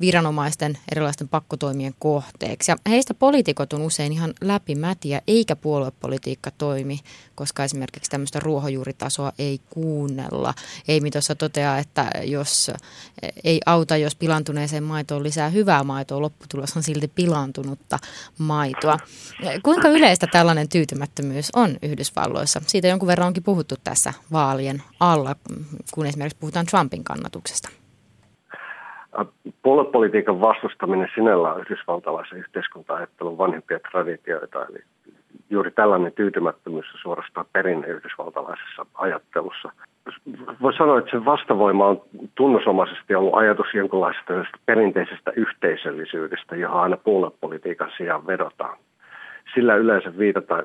viranomaisten 0.00 0.78
erilaisten 0.92 1.15
erilaisten 1.16 1.28
pakkotoimien 1.28 1.94
kohteeksi. 1.98 2.70
Ja 2.70 2.76
heistä 2.88 3.14
poliitikot 3.14 3.72
on 3.72 3.82
usein 3.82 4.12
ihan 4.12 4.34
läpimätiä, 4.40 5.22
eikä 5.26 5.56
puoluepolitiikka 5.56 6.50
toimi, 6.50 7.00
koska 7.34 7.64
esimerkiksi 7.64 8.10
tämmöistä 8.10 8.40
ruohonjuuritasoa 8.40 9.32
ei 9.38 9.60
kuunnella. 9.70 10.54
Ei 10.88 11.00
tuossa 11.12 11.34
toteaa, 11.34 11.78
että 11.78 12.10
jos 12.24 12.70
ei 13.44 13.60
auta, 13.66 13.96
jos 13.96 14.16
pilantuneeseen 14.16 14.82
maitoon 14.82 15.22
lisää 15.22 15.48
hyvää 15.48 15.84
maitoa, 15.84 16.20
lopputulos 16.20 16.76
on 16.76 16.82
silti 16.82 17.08
pilantunutta 17.08 17.98
maitoa. 18.38 18.98
Kuinka 19.62 19.88
yleistä 19.88 20.26
tällainen 20.26 20.68
tyytymättömyys 20.68 21.48
on 21.54 21.76
Yhdysvalloissa? 21.82 22.62
Siitä 22.66 22.88
jonkun 22.88 23.06
verran 23.06 23.26
onkin 23.26 23.42
puhuttu 23.42 23.74
tässä 23.84 24.12
vaalien 24.32 24.82
alla, 25.00 25.36
kun 25.94 26.06
esimerkiksi 26.06 26.38
puhutaan 26.40 26.66
Trumpin 26.66 27.04
kannatuksesta. 27.04 27.68
Puoluepolitiikan 29.62 30.40
vastustaminen 30.40 31.08
sinällään 31.14 31.54
on 31.54 31.60
yhdysvaltalaisen 31.60 32.38
yhteiskunta-ajattelun 32.38 33.38
vanhempia 33.38 33.78
traditioita, 33.90 34.66
eli 34.66 34.78
juuri 35.50 35.70
tällainen 35.70 36.12
tyytymättömyys 36.12 36.86
on 36.94 37.00
suorastaan 37.02 37.46
perinne 37.52 37.86
yhdysvaltalaisessa 37.86 38.86
ajattelussa. 38.94 39.72
Voi 40.62 40.74
sanoa, 40.74 40.98
että 40.98 41.10
sen 41.10 41.24
vastavoima 41.24 41.86
on 41.86 42.02
tunnusomaisesti 42.34 43.14
ollut 43.14 43.34
ajatus 43.34 43.66
jonkinlaisesta 43.74 44.32
perinteisestä 44.66 45.32
yhteisöllisyydestä, 45.36 46.56
johon 46.56 46.82
aina 46.82 46.96
puoluepolitiikan 46.96 47.90
sijaan 47.96 48.26
vedotaan. 48.26 48.78
Sillä 49.54 49.74
yleensä 49.74 50.18
viitataan 50.18 50.64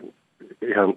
ihan 0.62 0.93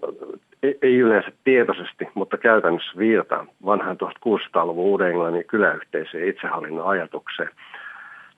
ei 0.83 0.99
yleensä 0.99 1.33
tietoisesti, 1.45 2.09
mutta 2.15 2.39
käytännössä 2.39 2.99
viitataan 2.99 3.49
vanhaan 3.65 3.97
1600-luvun 3.97 4.85
Uuden-Englannin 4.85 5.45
kyläyhteisöjen 5.47 6.29
itsehallinnon 6.29 6.87
ajatukseen. 6.87 7.51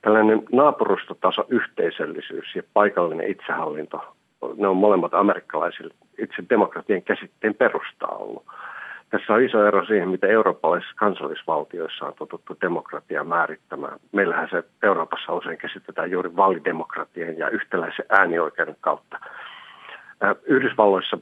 Tällainen 0.02 0.42
naapurustotaso 0.52 1.46
yhteisöllisyys 1.48 2.54
ja 2.54 2.62
paikallinen 2.72 3.30
itsehallinto, 3.30 4.16
ne 4.56 4.68
on 4.68 4.76
molemmat 4.76 5.14
amerikkalaisille 5.14 5.94
itse 6.18 6.42
demokratian 6.50 7.02
käsitteen 7.02 7.54
perustaa 7.54 8.16
ollut. 8.16 8.44
Tässä 9.10 9.32
on 9.32 9.42
iso 9.42 9.66
ero 9.66 9.84
siihen, 9.84 10.08
mitä 10.08 10.26
eurooppalaisissa 10.26 10.94
kansallisvaltioissa 10.96 12.06
on 12.06 12.14
totuttu 12.18 12.56
demokratiaa 12.60 13.24
määrittämään. 13.24 13.98
Meillähän 14.12 14.48
se 14.50 14.64
Euroopassa 14.82 15.32
usein 15.32 15.58
käsitetään 15.58 16.10
juuri 16.10 16.36
vaalidemokratian 16.36 17.38
ja 17.38 17.48
yhtäläisen 17.48 18.04
äänioikeuden 18.08 18.76
kautta. 18.80 19.18
Yhdysvalloissa 20.46 21.18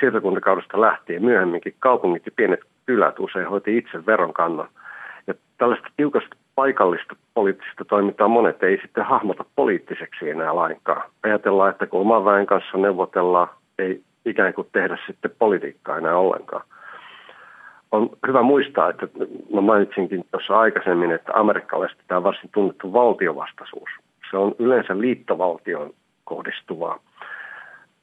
siirtokuntakaudesta 0.00 0.80
lähtien 0.80 1.24
myöhemminkin 1.24 1.74
kaupungit 1.78 2.26
ja 2.26 2.32
pienet 2.36 2.60
kylät 2.86 3.18
usein 3.18 3.48
hoiti 3.48 3.76
itse 3.76 4.06
veronkannon. 4.06 4.68
Ja 5.26 5.34
tällaista 5.58 5.88
tiukasta 5.96 6.36
paikallista 6.54 7.16
poliittista 7.34 7.84
toimintaa 7.84 8.28
monet 8.28 8.62
ei 8.62 8.78
sitten 8.82 9.04
hahmota 9.04 9.44
poliittiseksi 9.56 10.30
enää 10.30 10.56
lainkaan. 10.56 11.10
Ajatellaan, 11.22 11.70
että 11.70 11.86
kun 11.86 12.00
oman 12.00 12.24
väen 12.24 12.46
kanssa 12.46 12.78
neuvotellaan, 12.78 13.48
ei 13.78 14.02
ikään 14.24 14.54
kuin 14.54 14.68
tehdä 14.72 14.98
sitten 15.06 15.30
politiikkaa 15.38 15.98
enää 15.98 16.16
ollenkaan. 16.16 16.64
On 17.92 18.10
hyvä 18.26 18.42
muistaa, 18.42 18.90
että 18.90 19.08
mä 19.54 19.60
mainitsinkin 19.60 20.24
tuossa 20.30 20.58
aikaisemmin, 20.58 21.10
että 21.10 21.32
amerikkalaisesti 21.34 22.02
tämä 22.08 22.16
on 22.16 22.24
varsin 22.24 22.50
tunnettu 22.54 22.92
valtiovastaisuus. 22.92 23.90
Se 24.30 24.36
on 24.36 24.54
yleensä 24.58 25.00
liittovaltioon 25.00 25.90
kohdistuvaa 26.24 26.98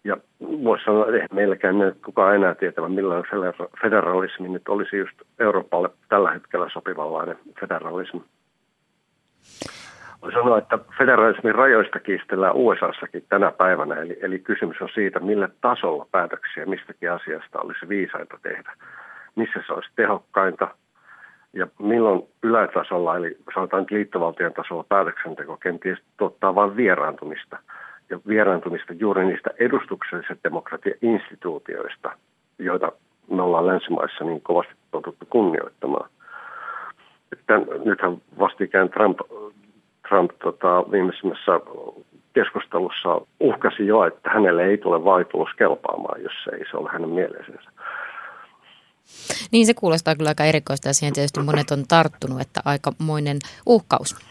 ja 0.03 0.17
voisi 0.41 0.85
sanoa, 0.85 1.05
että 1.05 1.17
ei 1.17 1.27
meilläkään 1.33 1.79
ne 1.79 1.95
kukaan 2.05 2.35
enää 2.35 2.55
tietävä, 2.55 2.89
millainen 2.89 3.53
federalismi 3.81 4.49
nyt 4.49 4.67
olisi 4.67 4.97
just 4.97 5.21
Euroopalle 5.39 5.89
tällä 6.09 6.31
hetkellä 6.31 6.69
sopivanlainen 6.73 7.37
federalismi. 7.59 8.21
Voisi 10.21 10.37
sanoa, 10.37 10.57
että 10.57 10.79
federalismin 10.97 11.55
rajoista 11.55 11.99
kiistellään 11.99 12.55
USAssakin 12.55 13.25
tänä 13.29 13.51
päivänä, 13.51 13.95
eli, 13.95 14.17
eli 14.21 14.39
kysymys 14.39 14.81
on 14.81 14.89
siitä, 14.93 15.19
millä 15.19 15.49
tasolla 15.61 16.07
päätöksiä 16.11 16.65
mistäkin 16.65 17.11
asiasta 17.11 17.59
olisi 17.59 17.89
viisaita 17.89 18.37
tehdä. 18.41 18.73
Missä 19.35 19.59
se 19.67 19.73
olisi 19.73 19.89
tehokkainta 19.95 20.67
ja 21.53 21.67
milloin 21.79 22.23
ylätasolla, 22.43 23.17
eli 23.17 23.37
sanotaan 23.53 23.85
liittovaltion 23.89 24.53
tasolla 24.53 24.85
päätöksenteko 24.89 25.57
kenties 25.57 25.99
tuottaa 26.17 26.55
vain 26.55 26.75
vieraantumista– 26.75 27.57
ja 28.11 28.19
vieraantumista 28.27 28.93
juuri 28.93 29.25
niistä 29.25 29.49
edustuksellisen 29.59 30.39
demokratia-instituutioista, 30.43 32.11
joita 32.59 32.91
me 33.29 33.41
ollaan 33.41 33.67
länsimaissa 33.67 34.23
niin 34.23 34.41
kovasti 34.41 34.73
totuttu 34.91 35.25
kunnioittamaan. 35.29 36.09
Että 37.33 37.53
nythän 37.85 38.17
vastikään 38.39 38.89
Trump, 38.89 39.19
Trump 40.09 40.31
tota, 40.43 40.91
viimeisimmässä 40.91 41.51
keskustelussa 42.33 43.21
uhkasi 43.39 43.87
jo, 43.87 44.03
että 44.03 44.29
hänelle 44.29 44.65
ei 44.65 44.77
tule 44.77 45.03
vaitulos 45.03 45.49
kelpaamaan, 45.57 46.23
jos 46.23 46.33
se 46.43 46.51
ei 46.55 46.65
se 46.71 46.77
ole 46.77 46.89
hänen 46.93 47.09
mieleisensä. 47.09 47.71
Niin 49.51 49.65
se 49.65 49.73
kuulostaa 49.73 50.15
kyllä 50.15 50.29
aika 50.29 50.45
erikoista 50.45 50.89
ja 50.89 50.93
siihen 50.93 51.13
tietysti 51.13 51.39
monet 51.39 51.71
on 51.71 51.83
tarttunut, 51.87 52.41
että 52.41 52.61
aikamoinen 52.65 53.37
uhkaus 53.65 54.30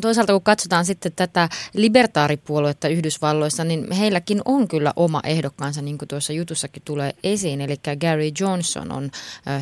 toisaalta 0.00 0.32
kun 0.32 0.42
katsotaan 0.42 0.84
sitten 0.84 1.12
tätä 1.16 1.48
libertaaripuoluetta 1.74 2.88
Yhdysvalloissa, 2.88 3.64
niin 3.64 3.92
heilläkin 3.92 4.42
on 4.44 4.68
kyllä 4.68 4.92
oma 4.96 5.20
ehdokkaansa, 5.24 5.82
niin 5.82 5.98
kuin 5.98 6.08
tuossa 6.08 6.32
jutussakin 6.32 6.82
tulee 6.84 7.14
esiin. 7.24 7.60
Eli 7.60 7.76
Gary 8.00 8.30
Johnson 8.40 8.92
on 8.92 9.10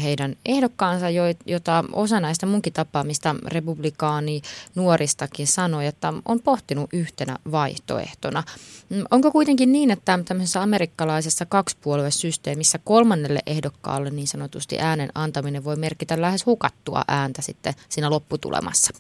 heidän 0.03 0.37
ehdokkaansa, 0.47 1.07
jota 1.47 1.85
osa 1.93 2.21
näistä 2.21 2.47
munkin 2.47 2.73
tapaamista 2.73 3.37
republikaani 3.47 4.43
nuoristakin 4.75 5.47
sanoi, 5.47 5.87
että 5.87 6.13
on 6.25 6.41
pohtinut 6.41 6.93
yhtenä 6.93 7.39
vaihtoehtona. 7.53 8.43
Mm, 8.89 9.05
onko 9.11 9.33
kuitenkin 9.33 9.73
niin, 9.73 9.91
että 9.91 10.19
tämmöisessä 10.25 10.63
amerikkalaisessa 10.63 11.47
kaksipuoluesysteemissä 11.47 12.79
kolmannelle 12.85 13.41
ehdokkaalle 13.47 14.11
niin 14.11 14.29
sanotusti 14.29 14.79
äänen 14.79 15.11
antaminen 15.15 15.65
voi 15.65 15.77
merkitä 15.77 16.21
lähes 16.21 16.47
hukattua 16.47 17.03
ääntä 17.09 17.43
sitten 17.43 17.75
siinä 17.89 18.11
lopputulemassa? 18.11 18.91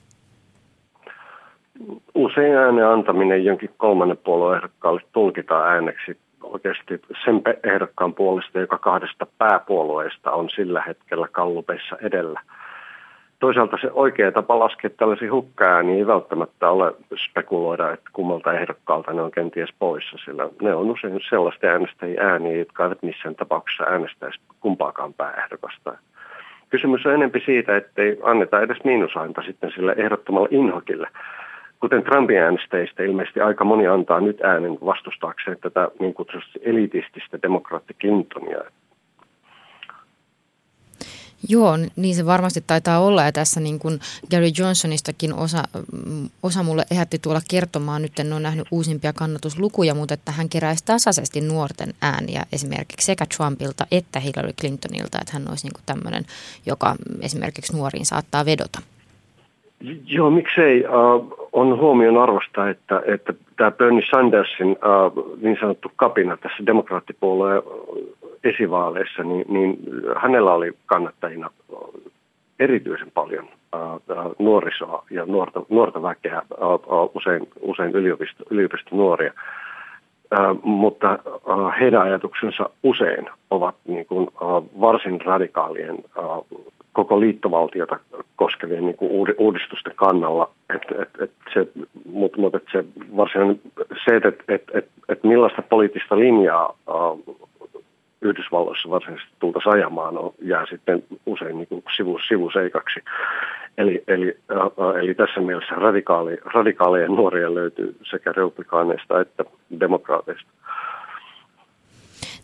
Usein 2.15 2.55
äänen 2.55 2.87
antaminen 2.87 3.45
jonkin 3.45 3.71
kolmannen 3.77 4.19
puolueen 4.25 4.57
ehdokkaalle 4.57 5.01
tulkitaan 5.13 5.73
ääneksi 5.75 6.17
oikeasti 6.43 7.01
sen 7.25 7.43
ehdokkaan 7.65 8.15
puolesta, 8.15 8.59
joka 8.59 8.79
kahdesta 8.79 9.27
pääpuolueesta 9.39 10.31
on 10.31 10.51
sillä 10.51 10.83
hetkellä 10.87 11.29
kallupeissa 11.33 11.97
edellä. 12.03 12.41
Toisaalta 13.39 13.79
se 13.81 13.91
oikea 13.93 14.33
tapa 14.33 14.59
laskea 14.59 14.91
tällaisia 14.91 15.33
hukkaa 15.33 15.83
niin 15.83 15.99
ei 15.99 16.07
välttämättä 16.07 16.71
ole 16.71 16.95
spekuloida, 17.17 17.93
että 17.93 18.11
kummalta 18.13 18.53
ehdokkaalta 18.53 19.13
ne 19.13 19.23
on 19.23 19.31
kenties 19.31 19.71
poissa, 19.79 20.17
sillä 20.25 20.49
ne 20.63 20.75
on 20.75 20.91
usein 20.91 21.21
sellaista 21.29 21.67
äänestäjiä 21.67 22.23
ääniä, 22.23 22.57
jotka 22.57 22.85
eivät 22.85 23.03
missään 23.03 23.35
tapauksessa 23.35 23.85
äänestäisi 23.85 24.41
kumpaakaan 24.61 25.15
pääehdokasta. 25.15 25.99
Kysymys 26.71 27.07
on 27.07 27.15
enempi 27.15 27.43
siitä, 27.47 27.77
että 27.77 28.03
ei 28.03 28.19
anneta 28.23 28.61
edes 28.61 28.85
miinusainta 28.85 29.43
sitten 29.43 29.73
sille 29.75 29.95
ehdottomalle 29.99 30.49
inhokille. 30.51 31.09
Kuten 31.83 32.05
Trumpin 32.05 32.39
äänestäjistä 32.39 33.03
ilmeisesti 33.03 33.41
aika 33.41 33.65
moni 33.65 33.87
antaa 33.87 34.21
nyt 34.21 34.41
äänen 34.41 34.79
vastustaakseen 34.85 35.57
tätä 35.61 35.89
niin 36.01 36.15
kutsutusti 36.15 36.59
elitististä 36.62 37.39
demokraatti 37.43 37.95
Clintonia. 37.95 38.59
Joo, 41.49 41.79
niin 41.97 42.15
se 42.15 42.27
varmasti 42.27 42.65
taitaa 42.67 43.01
olla 43.01 43.25
ja 43.25 43.33
tässä 43.33 43.61
niin 43.61 43.79
kuin 43.79 44.01
Gary 44.31 44.51
Johnsonistakin 44.59 45.35
osa, 45.35 45.62
osa 46.43 46.62
mulle 46.62 46.85
ehätti 46.91 47.19
tuolla 47.19 47.41
kertomaan, 47.51 48.03
nyt 48.03 48.19
en 48.19 48.33
ole 48.33 48.41
nähnyt 48.41 48.69
uusimpia 48.71 49.12
kannatuslukuja, 49.12 49.95
mutta 49.95 50.15
että 50.15 50.33
hän 50.33 50.49
keräisi 50.49 50.85
tasaisesti 50.85 51.41
nuorten 51.41 51.95
ääniä 52.03 52.43
esimerkiksi 52.53 53.07
sekä 53.07 53.25
Trumpilta 53.37 53.87
että 53.91 54.21
Hillary 54.21 54.53
Clintonilta, 54.61 55.19
että 55.21 55.33
hän 55.33 55.51
olisi 55.51 55.67
niin 55.67 55.75
kuin 55.75 55.87
tämmöinen, 55.87 56.25
joka 56.67 56.97
esimerkiksi 57.21 57.77
nuoriin 57.77 58.07
saattaa 58.07 58.45
vedota. 58.45 58.92
Joo, 60.07 60.31
miksei. 60.31 60.85
Uh, 60.85 61.49
on 61.53 61.79
huomion 61.79 62.19
arvosta, 62.19 62.71
että, 62.71 63.03
että 63.07 63.35
tämä 63.57 63.71
Bernie 63.71 64.07
Sandersin 64.11 64.69
uh, 64.69 65.39
niin 65.43 65.57
sanottu 65.61 65.93
kapina 65.97 66.37
tässä 66.37 66.67
demokraattipuolueen 66.67 67.62
esivaaleissa, 68.45 69.23
niin, 69.25 69.45
niin 69.49 69.79
hänellä 70.17 70.55
oli 70.55 70.73
kannattajina 70.87 71.51
erityisen 72.59 73.11
paljon 73.11 73.45
uh, 73.45 74.35
nuorisoa 74.39 75.05
ja 75.11 75.27
nuorta, 75.27 75.62
nuorta 75.69 76.03
väkeä, 76.03 76.43
uh, 76.61 77.11
usein, 77.15 77.49
usein 77.61 77.93
yliopisto, 77.93 78.45
yliopistonuoria. 78.51 79.33
Uh, 80.33 80.65
mutta 80.65 81.19
uh, 81.27 81.73
heidän 81.81 82.03
ajatuksensa 82.03 82.71
usein 82.83 83.27
ovat 83.51 83.75
niin 83.85 84.07
kuin, 84.07 84.23
uh, 84.23 84.81
varsin 84.81 85.21
radikaalien 85.21 85.95
uh, 85.95 86.47
koko 86.93 87.21
liittovaltiota 87.21 87.99
koskevien 88.37 88.85
niin 88.85 88.97
kuin 88.97 89.11
uudistusten 89.39 89.93
kannalla. 89.97 90.51
Et, 90.75 90.83
et, 91.03 91.09
et 91.23 91.31
se, 91.55 91.69
mutta 92.05 92.41
mut, 92.41 92.55
et 92.55 92.65
se 92.73 92.85
varsinainen 93.17 93.61
se, 94.05 94.17
että 94.17 94.29
et, 94.29 94.45
et, 94.49 94.63
et, 94.75 94.89
et 95.09 95.25
millaista 95.25 95.63
poliittista 95.63 96.19
linjaa 96.19 96.75
uh, 96.87 97.39
Yhdysvalloissa 98.23 98.91
varsinaisesti 98.91 99.33
tultaisiin 99.41 99.75
ajamaan, 99.75 100.19
on, 100.19 100.33
jää 100.43 100.67
sitten 100.67 101.05
usein 101.27 101.57
niin 101.57 101.67
kuin 101.67 101.85
sivu, 101.97 102.19
sivuseikaksi. 102.29 103.01
Eli, 103.79 104.03
eli, 104.09 104.37
uh, 104.53 104.97
eli 104.97 105.15
tässä 105.15 105.41
mielessä 105.41 105.75
radikaali, 105.75 106.39
radikaaleja 106.45 107.09
nuoria 107.09 107.55
löytyy 107.55 107.97
sekä 108.03 108.33
republikaaneista 108.33 109.21
että 109.21 109.45
demokraateista. 109.81 110.51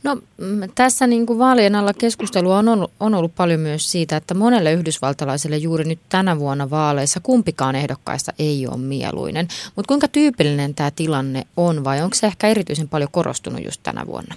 No 0.05 0.15
mm, 0.15 0.61
tässä 0.75 1.07
niin 1.07 1.27
kuin 1.27 1.39
vaalien 1.39 1.75
alla 1.75 1.93
keskustelua 1.99 2.59
on 2.59 2.69
ollut, 2.69 2.91
on 3.01 3.15
ollut 3.15 3.33
paljon 3.37 3.61
myös 3.61 3.93
siitä, 3.93 4.17
että 4.17 4.35
monelle 4.35 4.73
yhdysvaltalaiselle 4.73 5.57
juuri 5.57 5.85
nyt 5.85 5.99
tänä 6.09 6.39
vuonna 6.39 6.71
vaaleissa 6.71 7.21
kumpikaan 7.23 7.75
ehdokkaista 7.75 8.33
ei 8.39 8.67
ole 8.67 8.77
mieluinen. 8.79 9.47
Mutta 9.77 9.89
kuinka 9.89 10.09
tyypillinen 10.09 10.75
tämä 10.75 10.91
tilanne 10.97 11.43
on 11.57 11.85
vai 11.85 12.03
onko 12.03 12.15
se 12.15 12.27
ehkä 12.27 12.47
erityisen 12.47 12.89
paljon 12.89 13.11
korostunut 13.13 13.65
just 13.65 13.81
tänä 13.83 14.07
vuonna? 14.07 14.35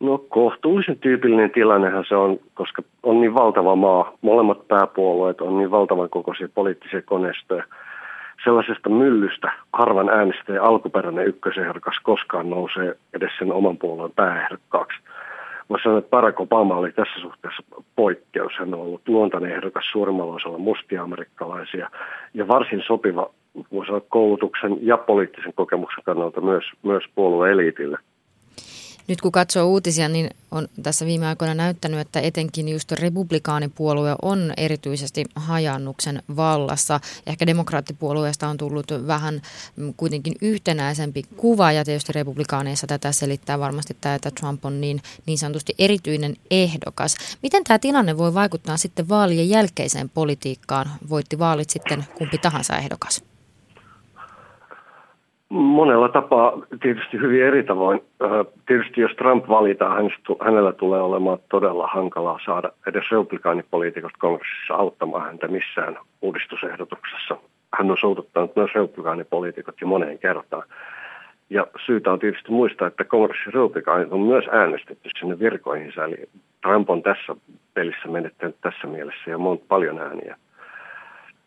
No 0.00 0.18
kohtuullisen 0.18 0.98
tyypillinen 0.98 1.50
tilannehan 1.50 2.04
se 2.08 2.16
on, 2.16 2.38
koska 2.54 2.82
on 3.02 3.20
niin 3.20 3.34
valtava 3.34 3.76
maa. 3.76 4.12
Molemmat 4.22 4.68
pääpuolueet 4.68 5.40
on 5.40 5.58
niin 5.58 5.70
valtavan 5.70 6.10
kokoisia 6.10 6.48
poliittisia 6.54 7.02
koneistoja– 7.02 7.64
sellaisesta 8.44 8.88
myllystä 8.88 9.52
harvan 9.72 10.08
äänestäjä 10.08 10.62
alkuperäinen 10.62 11.26
ykkösehdokas 11.26 11.96
koskaan 12.02 12.50
nousee 12.50 12.96
edes 13.14 13.30
sen 13.38 13.52
oman 13.52 13.78
puolueen 13.78 14.12
pääehdokkaaksi. 14.16 14.98
Mä 15.68 15.76
sanoin, 15.82 15.98
että 15.98 16.10
Barack 16.10 16.40
Obama 16.40 16.76
oli 16.76 16.92
tässä 16.92 17.20
suhteessa 17.20 17.62
poikkeus. 17.96 18.52
Hän 18.58 18.74
on 18.74 18.80
ollut 18.80 19.08
luontainen 19.08 19.52
ehdokas 19.52 19.84
suurimmalla 19.92 20.34
osalla 20.34 20.58
mustia 20.58 21.02
amerikkalaisia 21.02 21.90
ja 22.34 22.48
varsin 22.48 22.82
sopiva 22.86 23.30
voisi 23.72 23.86
sanoa, 23.86 24.00
koulutuksen 24.08 24.78
ja 24.80 24.96
poliittisen 24.96 25.52
kokemuksen 25.54 26.04
kannalta 26.04 26.40
myös, 26.40 26.64
myös 26.82 27.04
puolueeliitille. 27.14 27.98
Nyt 29.08 29.20
kun 29.20 29.32
katsoo 29.32 29.66
uutisia, 29.66 30.08
niin 30.08 30.30
on 30.50 30.68
tässä 30.82 31.06
viime 31.06 31.26
aikoina 31.26 31.54
näyttänyt, 31.54 32.00
että 32.00 32.20
etenkin 32.20 32.68
just 32.68 32.92
republikaanipuolue 32.92 34.16
on 34.22 34.52
erityisesti 34.56 35.24
hajannuksen 35.34 36.22
vallassa. 36.36 37.00
Ehkä 37.26 37.46
demokraattipuolueesta 37.46 38.48
on 38.48 38.56
tullut 38.56 38.86
vähän 39.06 39.42
kuitenkin 39.96 40.34
yhtenäisempi 40.42 41.22
kuva 41.36 41.72
ja 41.72 41.84
tietysti 41.84 42.12
republikaaneissa 42.12 42.86
tätä 42.86 43.12
selittää 43.12 43.58
varmasti 43.58 43.96
tämä, 44.00 44.14
että 44.14 44.30
Trump 44.30 44.64
on 44.64 44.80
niin, 44.80 45.02
niin 45.26 45.38
sanotusti 45.38 45.74
erityinen 45.78 46.36
ehdokas. 46.50 47.16
Miten 47.42 47.64
tämä 47.64 47.78
tilanne 47.78 48.18
voi 48.18 48.34
vaikuttaa 48.34 48.76
sitten 48.76 49.08
vaalien 49.08 49.48
jälkeiseen 49.48 50.08
politiikkaan? 50.08 50.90
Voitti 51.08 51.38
vaalit 51.38 51.70
sitten 51.70 52.04
kumpi 52.18 52.38
tahansa 52.38 52.76
ehdokas? 52.76 53.35
Monella 55.48 56.08
tapaa 56.08 56.52
tietysti 56.82 57.20
hyvin 57.20 57.42
eri 57.42 57.62
tavoin. 57.62 58.00
Tietysti 58.66 59.00
jos 59.00 59.12
Trump 59.12 59.48
valitaan, 59.48 60.10
hänellä 60.44 60.72
tulee 60.72 61.00
olemaan 61.00 61.38
todella 61.48 61.86
hankalaa 61.86 62.38
saada 62.44 62.70
edes 62.86 63.10
republikaanipoliitikot 63.10 64.12
kongressissa 64.18 64.74
auttamaan 64.74 65.26
häntä 65.26 65.48
missään 65.48 65.98
uudistusehdotuksessa. 66.22 67.36
Hän 67.74 67.90
on 67.90 67.96
soututtanut 68.00 68.56
myös 68.56 68.70
republikaanipoliitikot 68.74 69.80
jo 69.80 69.86
moneen 69.86 70.18
kertaan. 70.18 70.62
Ja 71.50 71.66
syytä 71.86 72.12
on 72.12 72.18
tietysti 72.18 72.52
muistaa, 72.52 72.88
että 72.88 73.04
kongressin 73.04 73.52
republikaanit 73.52 74.12
on 74.12 74.20
myös 74.20 74.44
äänestetty 74.52 75.10
sinne 75.18 75.38
virkoihinsa. 75.38 76.04
Eli 76.04 76.28
Trump 76.62 76.90
on 76.90 77.02
tässä 77.02 77.36
pelissä 77.74 78.08
menettänyt 78.08 78.56
tässä 78.60 78.86
mielessä 78.86 79.30
ja 79.30 79.38
paljon 79.68 79.98
ääniä. 79.98 80.36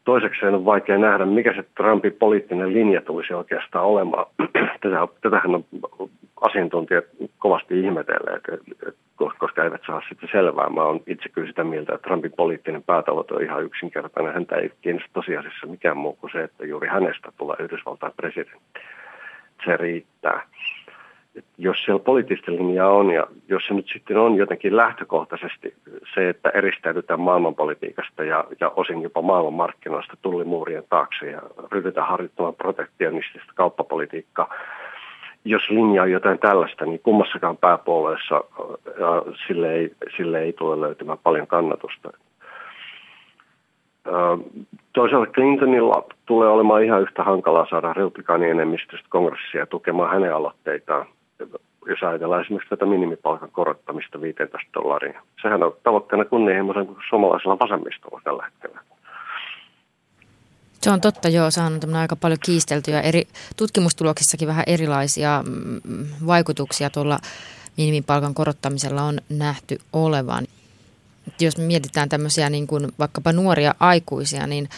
Toisekseen 0.10 0.56
on 0.56 0.66
vaikea 0.66 0.98
nähdä, 0.98 1.26
mikä 1.26 1.54
se 1.54 1.64
Trumpin 1.78 2.14
poliittinen 2.20 2.74
linja 2.74 3.02
tulisi 3.02 3.34
oikeastaan 3.34 3.86
olemaan. 3.86 4.26
Tätä, 4.82 5.08
tätähän 5.22 5.56
on 5.56 5.66
asiantuntijat 6.42 7.06
kovasti 7.40 7.80
ihmetelleet, 7.80 8.44
koska 9.40 9.64
eivät 9.64 9.82
saa 9.88 10.02
sitten 10.10 10.30
selvää. 10.32 10.70
Mä 10.70 10.84
olen 10.84 11.02
itse 11.08 11.30
kyllä 11.30 11.48
sitä 11.48 11.64
mieltä, 11.64 11.96
että 11.96 12.08
Trumpin 12.08 12.32
poliittinen 12.32 12.84
päätavoite 12.84 13.34
on 13.34 13.44
ihan 13.44 13.64
yksinkertainen. 13.64 14.34
Häntä 14.34 14.56
ei 14.56 14.72
kiinnosta 14.82 15.10
tosiasiassa 15.14 15.68
mikään 15.68 15.98
muu 15.98 16.14
kuin 16.14 16.32
se, 16.32 16.44
että 16.44 16.66
juuri 16.66 16.88
hänestä 16.88 17.32
tulee 17.38 17.58
Yhdysvaltain 17.60 18.14
presidentti. 18.16 18.80
Se 19.66 19.78
riittää 19.78 20.42
jos 21.58 21.78
siellä 21.86 22.04
poliittista 22.04 22.52
linjaa 22.52 22.92
on 22.92 23.12
ja 23.12 23.28
jos 23.48 23.64
se 23.68 23.74
nyt 23.74 23.88
sitten 23.94 24.18
on 24.18 24.36
jotenkin 24.36 24.76
lähtökohtaisesti 24.76 25.74
se, 26.14 26.30
että 26.30 26.50
eristäydytään 26.50 27.20
maailmanpolitiikasta 27.20 28.24
ja, 28.24 28.46
ja 28.60 28.70
osin 28.70 29.02
jopa 29.02 29.22
maailmanmarkkinoista 29.22 30.18
tullimuurien 30.22 30.84
taakse 30.90 31.30
ja 31.32 31.42
ryhdytään 31.72 32.08
harjoittamaan 32.08 32.56
protektionistista 32.56 33.54
kauppapolitiikkaa, 33.56 34.54
jos 35.46 35.70
linja 35.70 36.04
on 36.04 36.12
jotain 36.12 36.40
tällaista, 36.40 36.86
niin 36.86 37.00
kummassakaan 37.04 37.58
pääpuolueessa 37.58 38.44
sille 39.48 39.74
ei, 39.74 39.92
sille 40.18 40.42
ei 40.42 40.54
tule 40.54 40.82
löytymään 40.82 41.18
paljon 41.24 41.48
kannatusta. 41.48 42.12
Toisaalta 44.94 45.32
Clintonilla 45.32 46.04
tulee 46.26 46.50
olemaan 46.50 46.84
ihan 46.84 47.02
yhtä 47.02 47.24
hankalaa 47.24 47.68
saada 47.70 47.94
republikaanienemmistöstä 47.94 49.08
kongressia 49.10 49.66
tukemaan 49.66 50.12
hänen 50.12 50.36
aloitteitaan 50.36 51.06
jos 51.86 52.04
ajatellaan 52.04 52.42
esimerkiksi 52.42 52.70
tätä 52.70 52.86
minimipalkan 52.86 53.52
korottamista 53.52 54.22
15 54.22 54.70
dollaria. 54.74 55.22
Sehän 55.42 55.64
on 55.64 55.76
tavoitteena 55.84 56.26
kunnianhimoisen 56.26 56.86
kuin 56.86 56.98
suomalaisella 57.10 57.60
vasemmistolla 57.60 58.22
tällä 58.24 58.44
hetkellä. 58.44 58.80
Se 60.82 60.92
on 60.92 61.02
totta, 61.02 61.30
joo. 61.30 61.52
Se 61.52 61.62
on 61.62 61.96
aika 61.96 62.16
paljon 62.16 62.40
kiisteltyjä. 62.46 63.02
Eri 63.02 63.24
tutkimustuloksissakin 63.58 64.48
vähän 64.48 64.64
erilaisia 64.68 65.44
mm, 65.48 66.06
vaikutuksia 66.28 66.90
tuolla 66.90 67.20
minimipalkan 67.78 68.34
korottamisella 68.34 69.02
on 69.02 69.18
nähty 69.30 69.78
olevan. 69.94 70.46
Jos 71.40 71.58
mietitään 71.58 72.10
tämmöisiä 72.10 72.50
niin 72.50 72.68
kuin 72.68 72.88
vaikkapa 73.00 73.32
nuoria 73.32 73.76
aikuisia, 73.80 74.48
niin 74.48 74.70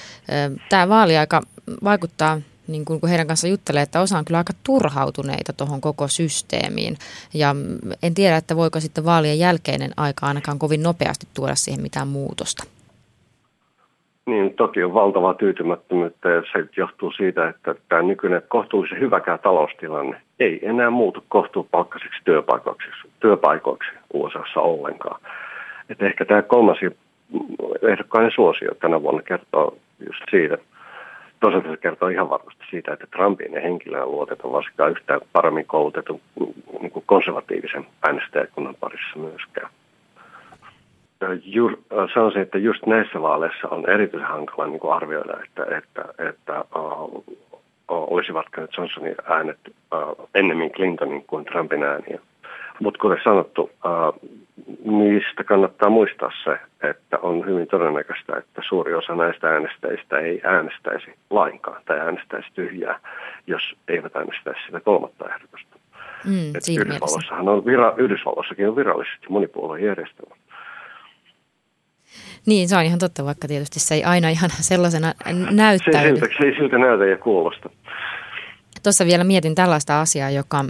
tämä 0.69 0.89
vaaliaika 0.89 1.41
vaikuttaa 1.83 2.41
niin 2.67 2.85
kun 2.85 2.99
heidän 3.09 3.27
kanssa 3.27 3.47
juttelee, 3.47 3.81
että 3.81 4.01
osa 4.01 4.17
on 4.17 4.25
kyllä 4.25 4.37
aika 4.37 4.53
turhautuneita 4.63 5.53
tuohon 5.53 5.81
koko 5.81 6.07
systeemiin. 6.07 6.97
Ja 7.33 7.55
en 8.03 8.13
tiedä, 8.13 8.37
että 8.37 8.55
voiko 8.55 8.79
sitten 8.79 9.05
vaalien 9.05 9.39
jälkeinen 9.39 9.91
aika 9.97 10.27
ainakaan 10.27 10.59
kovin 10.59 10.83
nopeasti 10.83 11.27
tuoda 11.33 11.55
siihen 11.55 11.81
mitään 11.81 12.07
muutosta. 12.07 12.63
Niin, 14.25 14.53
toki 14.53 14.83
on 14.83 14.93
valtavaa 14.93 15.33
tyytymättömyyttä 15.33 16.29
ja 16.29 16.41
se 16.41 16.65
johtuu 16.77 17.11
siitä, 17.11 17.49
että 17.49 17.75
tämä 17.89 18.01
nykyinen 18.01 18.41
kohtuullisen 18.47 18.99
hyväkään 18.99 19.39
taloustilanne 19.39 20.21
ei 20.39 20.59
enää 20.63 20.89
muutu 20.89 21.23
kohtuupalkkaisiksi 21.29 22.21
työpaikoiksi, 22.23 22.87
työpaikoiksi 23.19 23.89
USAssa 24.13 24.59
ollenkaan. 24.59 25.21
Et 25.89 26.01
ehkä 26.01 26.25
tämä 26.25 26.41
kolmas 26.41 26.77
ehdokkainen 27.91 28.31
suosio 28.35 28.69
tänä 28.81 29.01
vuonna 29.01 29.21
kertoo 29.21 29.77
just 30.07 30.21
siitä. 30.31 30.57
Toisaalta 31.41 31.69
se 31.69 31.77
kertoo 31.77 32.09
ihan 32.09 32.29
varmasti 32.29 32.63
siitä, 32.69 32.93
että 32.93 33.07
Trumpin 33.07 33.53
ja 33.53 33.61
henkilöön 33.61 34.11
luotetaan 34.11 34.53
varsinkaan 34.53 34.91
yhtään 34.91 35.19
paremmin 35.33 35.65
koulutetun 35.65 36.21
niin 36.81 36.91
kuin 36.91 37.03
konservatiivisen 37.05 37.87
äänestäjäkunnan 38.03 38.75
parissa 38.79 39.19
myöskään. 39.19 39.69
Ju, 41.43 41.71
sanoisin, 42.13 42.41
että 42.41 42.57
just 42.57 42.85
näissä 42.85 43.21
vaaleissa 43.21 43.67
on 43.67 43.89
erityisen 43.89 44.27
hankala 44.27 44.67
niin 44.67 44.79
kuin 44.79 44.93
arvioida, 44.93 45.33
että, 45.43 45.77
että, 45.77 46.05
että 46.29 46.65
uh, 46.75 47.23
olisivatko 47.89 48.61
Johnsonin 48.77 49.15
äänet 49.29 49.59
uh, 49.67 50.29
ennemmin 50.35 50.71
Clintonin 50.71 51.23
kuin 51.27 51.45
Trumpin 51.45 51.83
ääniä. 51.83 52.19
Mutta 52.81 52.99
kuten 53.01 53.17
sanottu, 53.23 53.71
niistä 54.85 55.43
kannattaa 55.43 55.89
muistaa 55.89 56.31
se, 56.43 56.59
että 56.89 57.17
on 57.21 57.45
hyvin 57.45 57.67
todennäköistä, 57.67 58.37
että 58.37 58.61
suuri 58.69 58.93
osa 58.93 59.15
näistä 59.15 59.47
äänestäjistä 59.47 60.19
ei 60.19 60.41
äänestäisi 60.43 61.13
lainkaan 61.29 61.81
tai 61.85 61.99
äänestäisi 61.99 62.47
tyhjää, 62.53 62.99
jos 63.47 63.61
eivät 63.87 64.15
äänestäisi 64.15 64.59
sitä 64.65 64.79
kolmatta 64.79 65.25
ehdotusta. 65.29 65.75
Mm, 66.25 66.53
Yhdysvalloissahan 66.79 67.49
on 67.49 67.65
vira, 67.65 67.93
Yhdysvalloissakin 67.97 68.69
on 68.69 68.75
virallisesti 68.75 69.25
monipuoluejärjestelmä. 69.29 70.35
Niin, 72.45 72.69
se 72.69 72.77
on 72.77 72.83
ihan 72.83 72.99
totta, 72.99 73.25
vaikka 73.25 73.47
tietysti 73.47 73.79
se 73.79 73.95
ei 73.95 74.03
aina 74.03 74.29
ihan 74.29 74.49
sellaisena 74.49 75.13
näyttäydy. 75.51 76.19
Se, 76.19 76.25
se 76.37 76.45
ei 76.45 76.55
siltä 76.55 76.77
näytä 76.77 77.05
ja 77.05 77.17
kuulosta. 77.17 77.69
Tuossa 78.83 79.05
vielä 79.05 79.23
mietin 79.23 79.55
tällaista 79.55 80.01
asiaa, 80.01 80.29
joka 80.29 80.65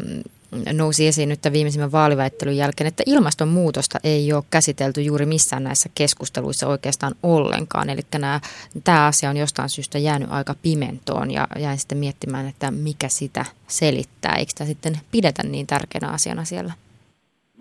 nousi 0.73 1.07
esiin 1.07 1.29
nyt 1.29 1.39
viimeisimmän 1.51 1.91
vaaliväittelyn 1.91 2.57
jälkeen, 2.57 2.87
että 2.87 3.03
ilmastonmuutosta 3.05 3.99
ei 4.03 4.33
ole 4.33 4.43
käsitelty 4.51 5.01
juuri 5.01 5.25
missään 5.25 5.63
näissä 5.63 5.89
keskusteluissa 5.95 6.67
oikeastaan 6.67 7.13
ollenkaan. 7.23 7.89
Eli 7.89 8.01
nämä, 8.13 8.39
tämä 8.83 9.05
asia 9.05 9.29
on 9.29 9.37
jostain 9.37 9.69
syystä 9.69 9.97
jäänyt 9.97 10.31
aika 10.31 10.55
pimentoon 10.61 11.31
ja 11.31 11.47
jäin 11.59 11.77
sitten 11.77 11.97
miettimään, 11.97 12.47
että 12.47 12.71
mikä 12.71 13.07
sitä 13.07 13.45
selittää. 13.67 14.35
Eikö 14.35 14.49
sitä 14.49 14.65
sitten 14.65 14.93
pidetä 15.11 15.43
niin 15.43 15.67
tärkeänä 15.67 16.07
asiana 16.07 16.43
siellä? 16.43 16.73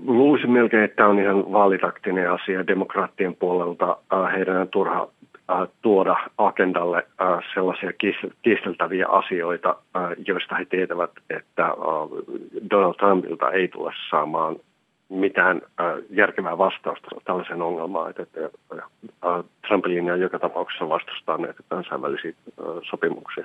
Luulisin 0.07 0.51
melkein, 0.51 0.85
että 0.85 0.97
tämä 0.97 1.09
on 1.09 1.19
ihan 1.19 1.53
vaalitaktinen 1.53 2.31
asia 2.33 2.67
demokraattien 2.67 3.37
puolelta. 3.37 3.97
Äh, 4.13 4.33
heidän 4.33 4.57
on 4.57 4.69
turha 4.69 5.09
tuoda 5.83 6.17
agendalle 6.39 6.97
äh, 6.97 7.45
sellaisia 7.55 7.93
kiisteltäviä 8.43 9.07
asioita, 9.09 9.77
joista 10.27 10.55
he 10.55 10.65
tietävät, 10.65 11.11
että 11.31 11.75
Donald 12.71 12.95
Trumpilta 12.95 13.51
ei 13.51 13.69
tule 13.69 13.93
saamaan 14.11 14.57
mitään 15.09 15.63
järkevää 16.11 16.59
vastausta 16.59 17.09
tällaiseen 17.25 17.63
ongelmaan, 17.63 18.11
että 18.11 18.51
Trumpin 19.69 19.95
linja 19.95 20.17
joka 20.17 20.39
tapauksessa 20.39 20.89
vastustaa 20.89 21.39
näitä 21.39 21.63
kansainvälisiä 21.69 22.33
sopimuksia. 22.91 23.45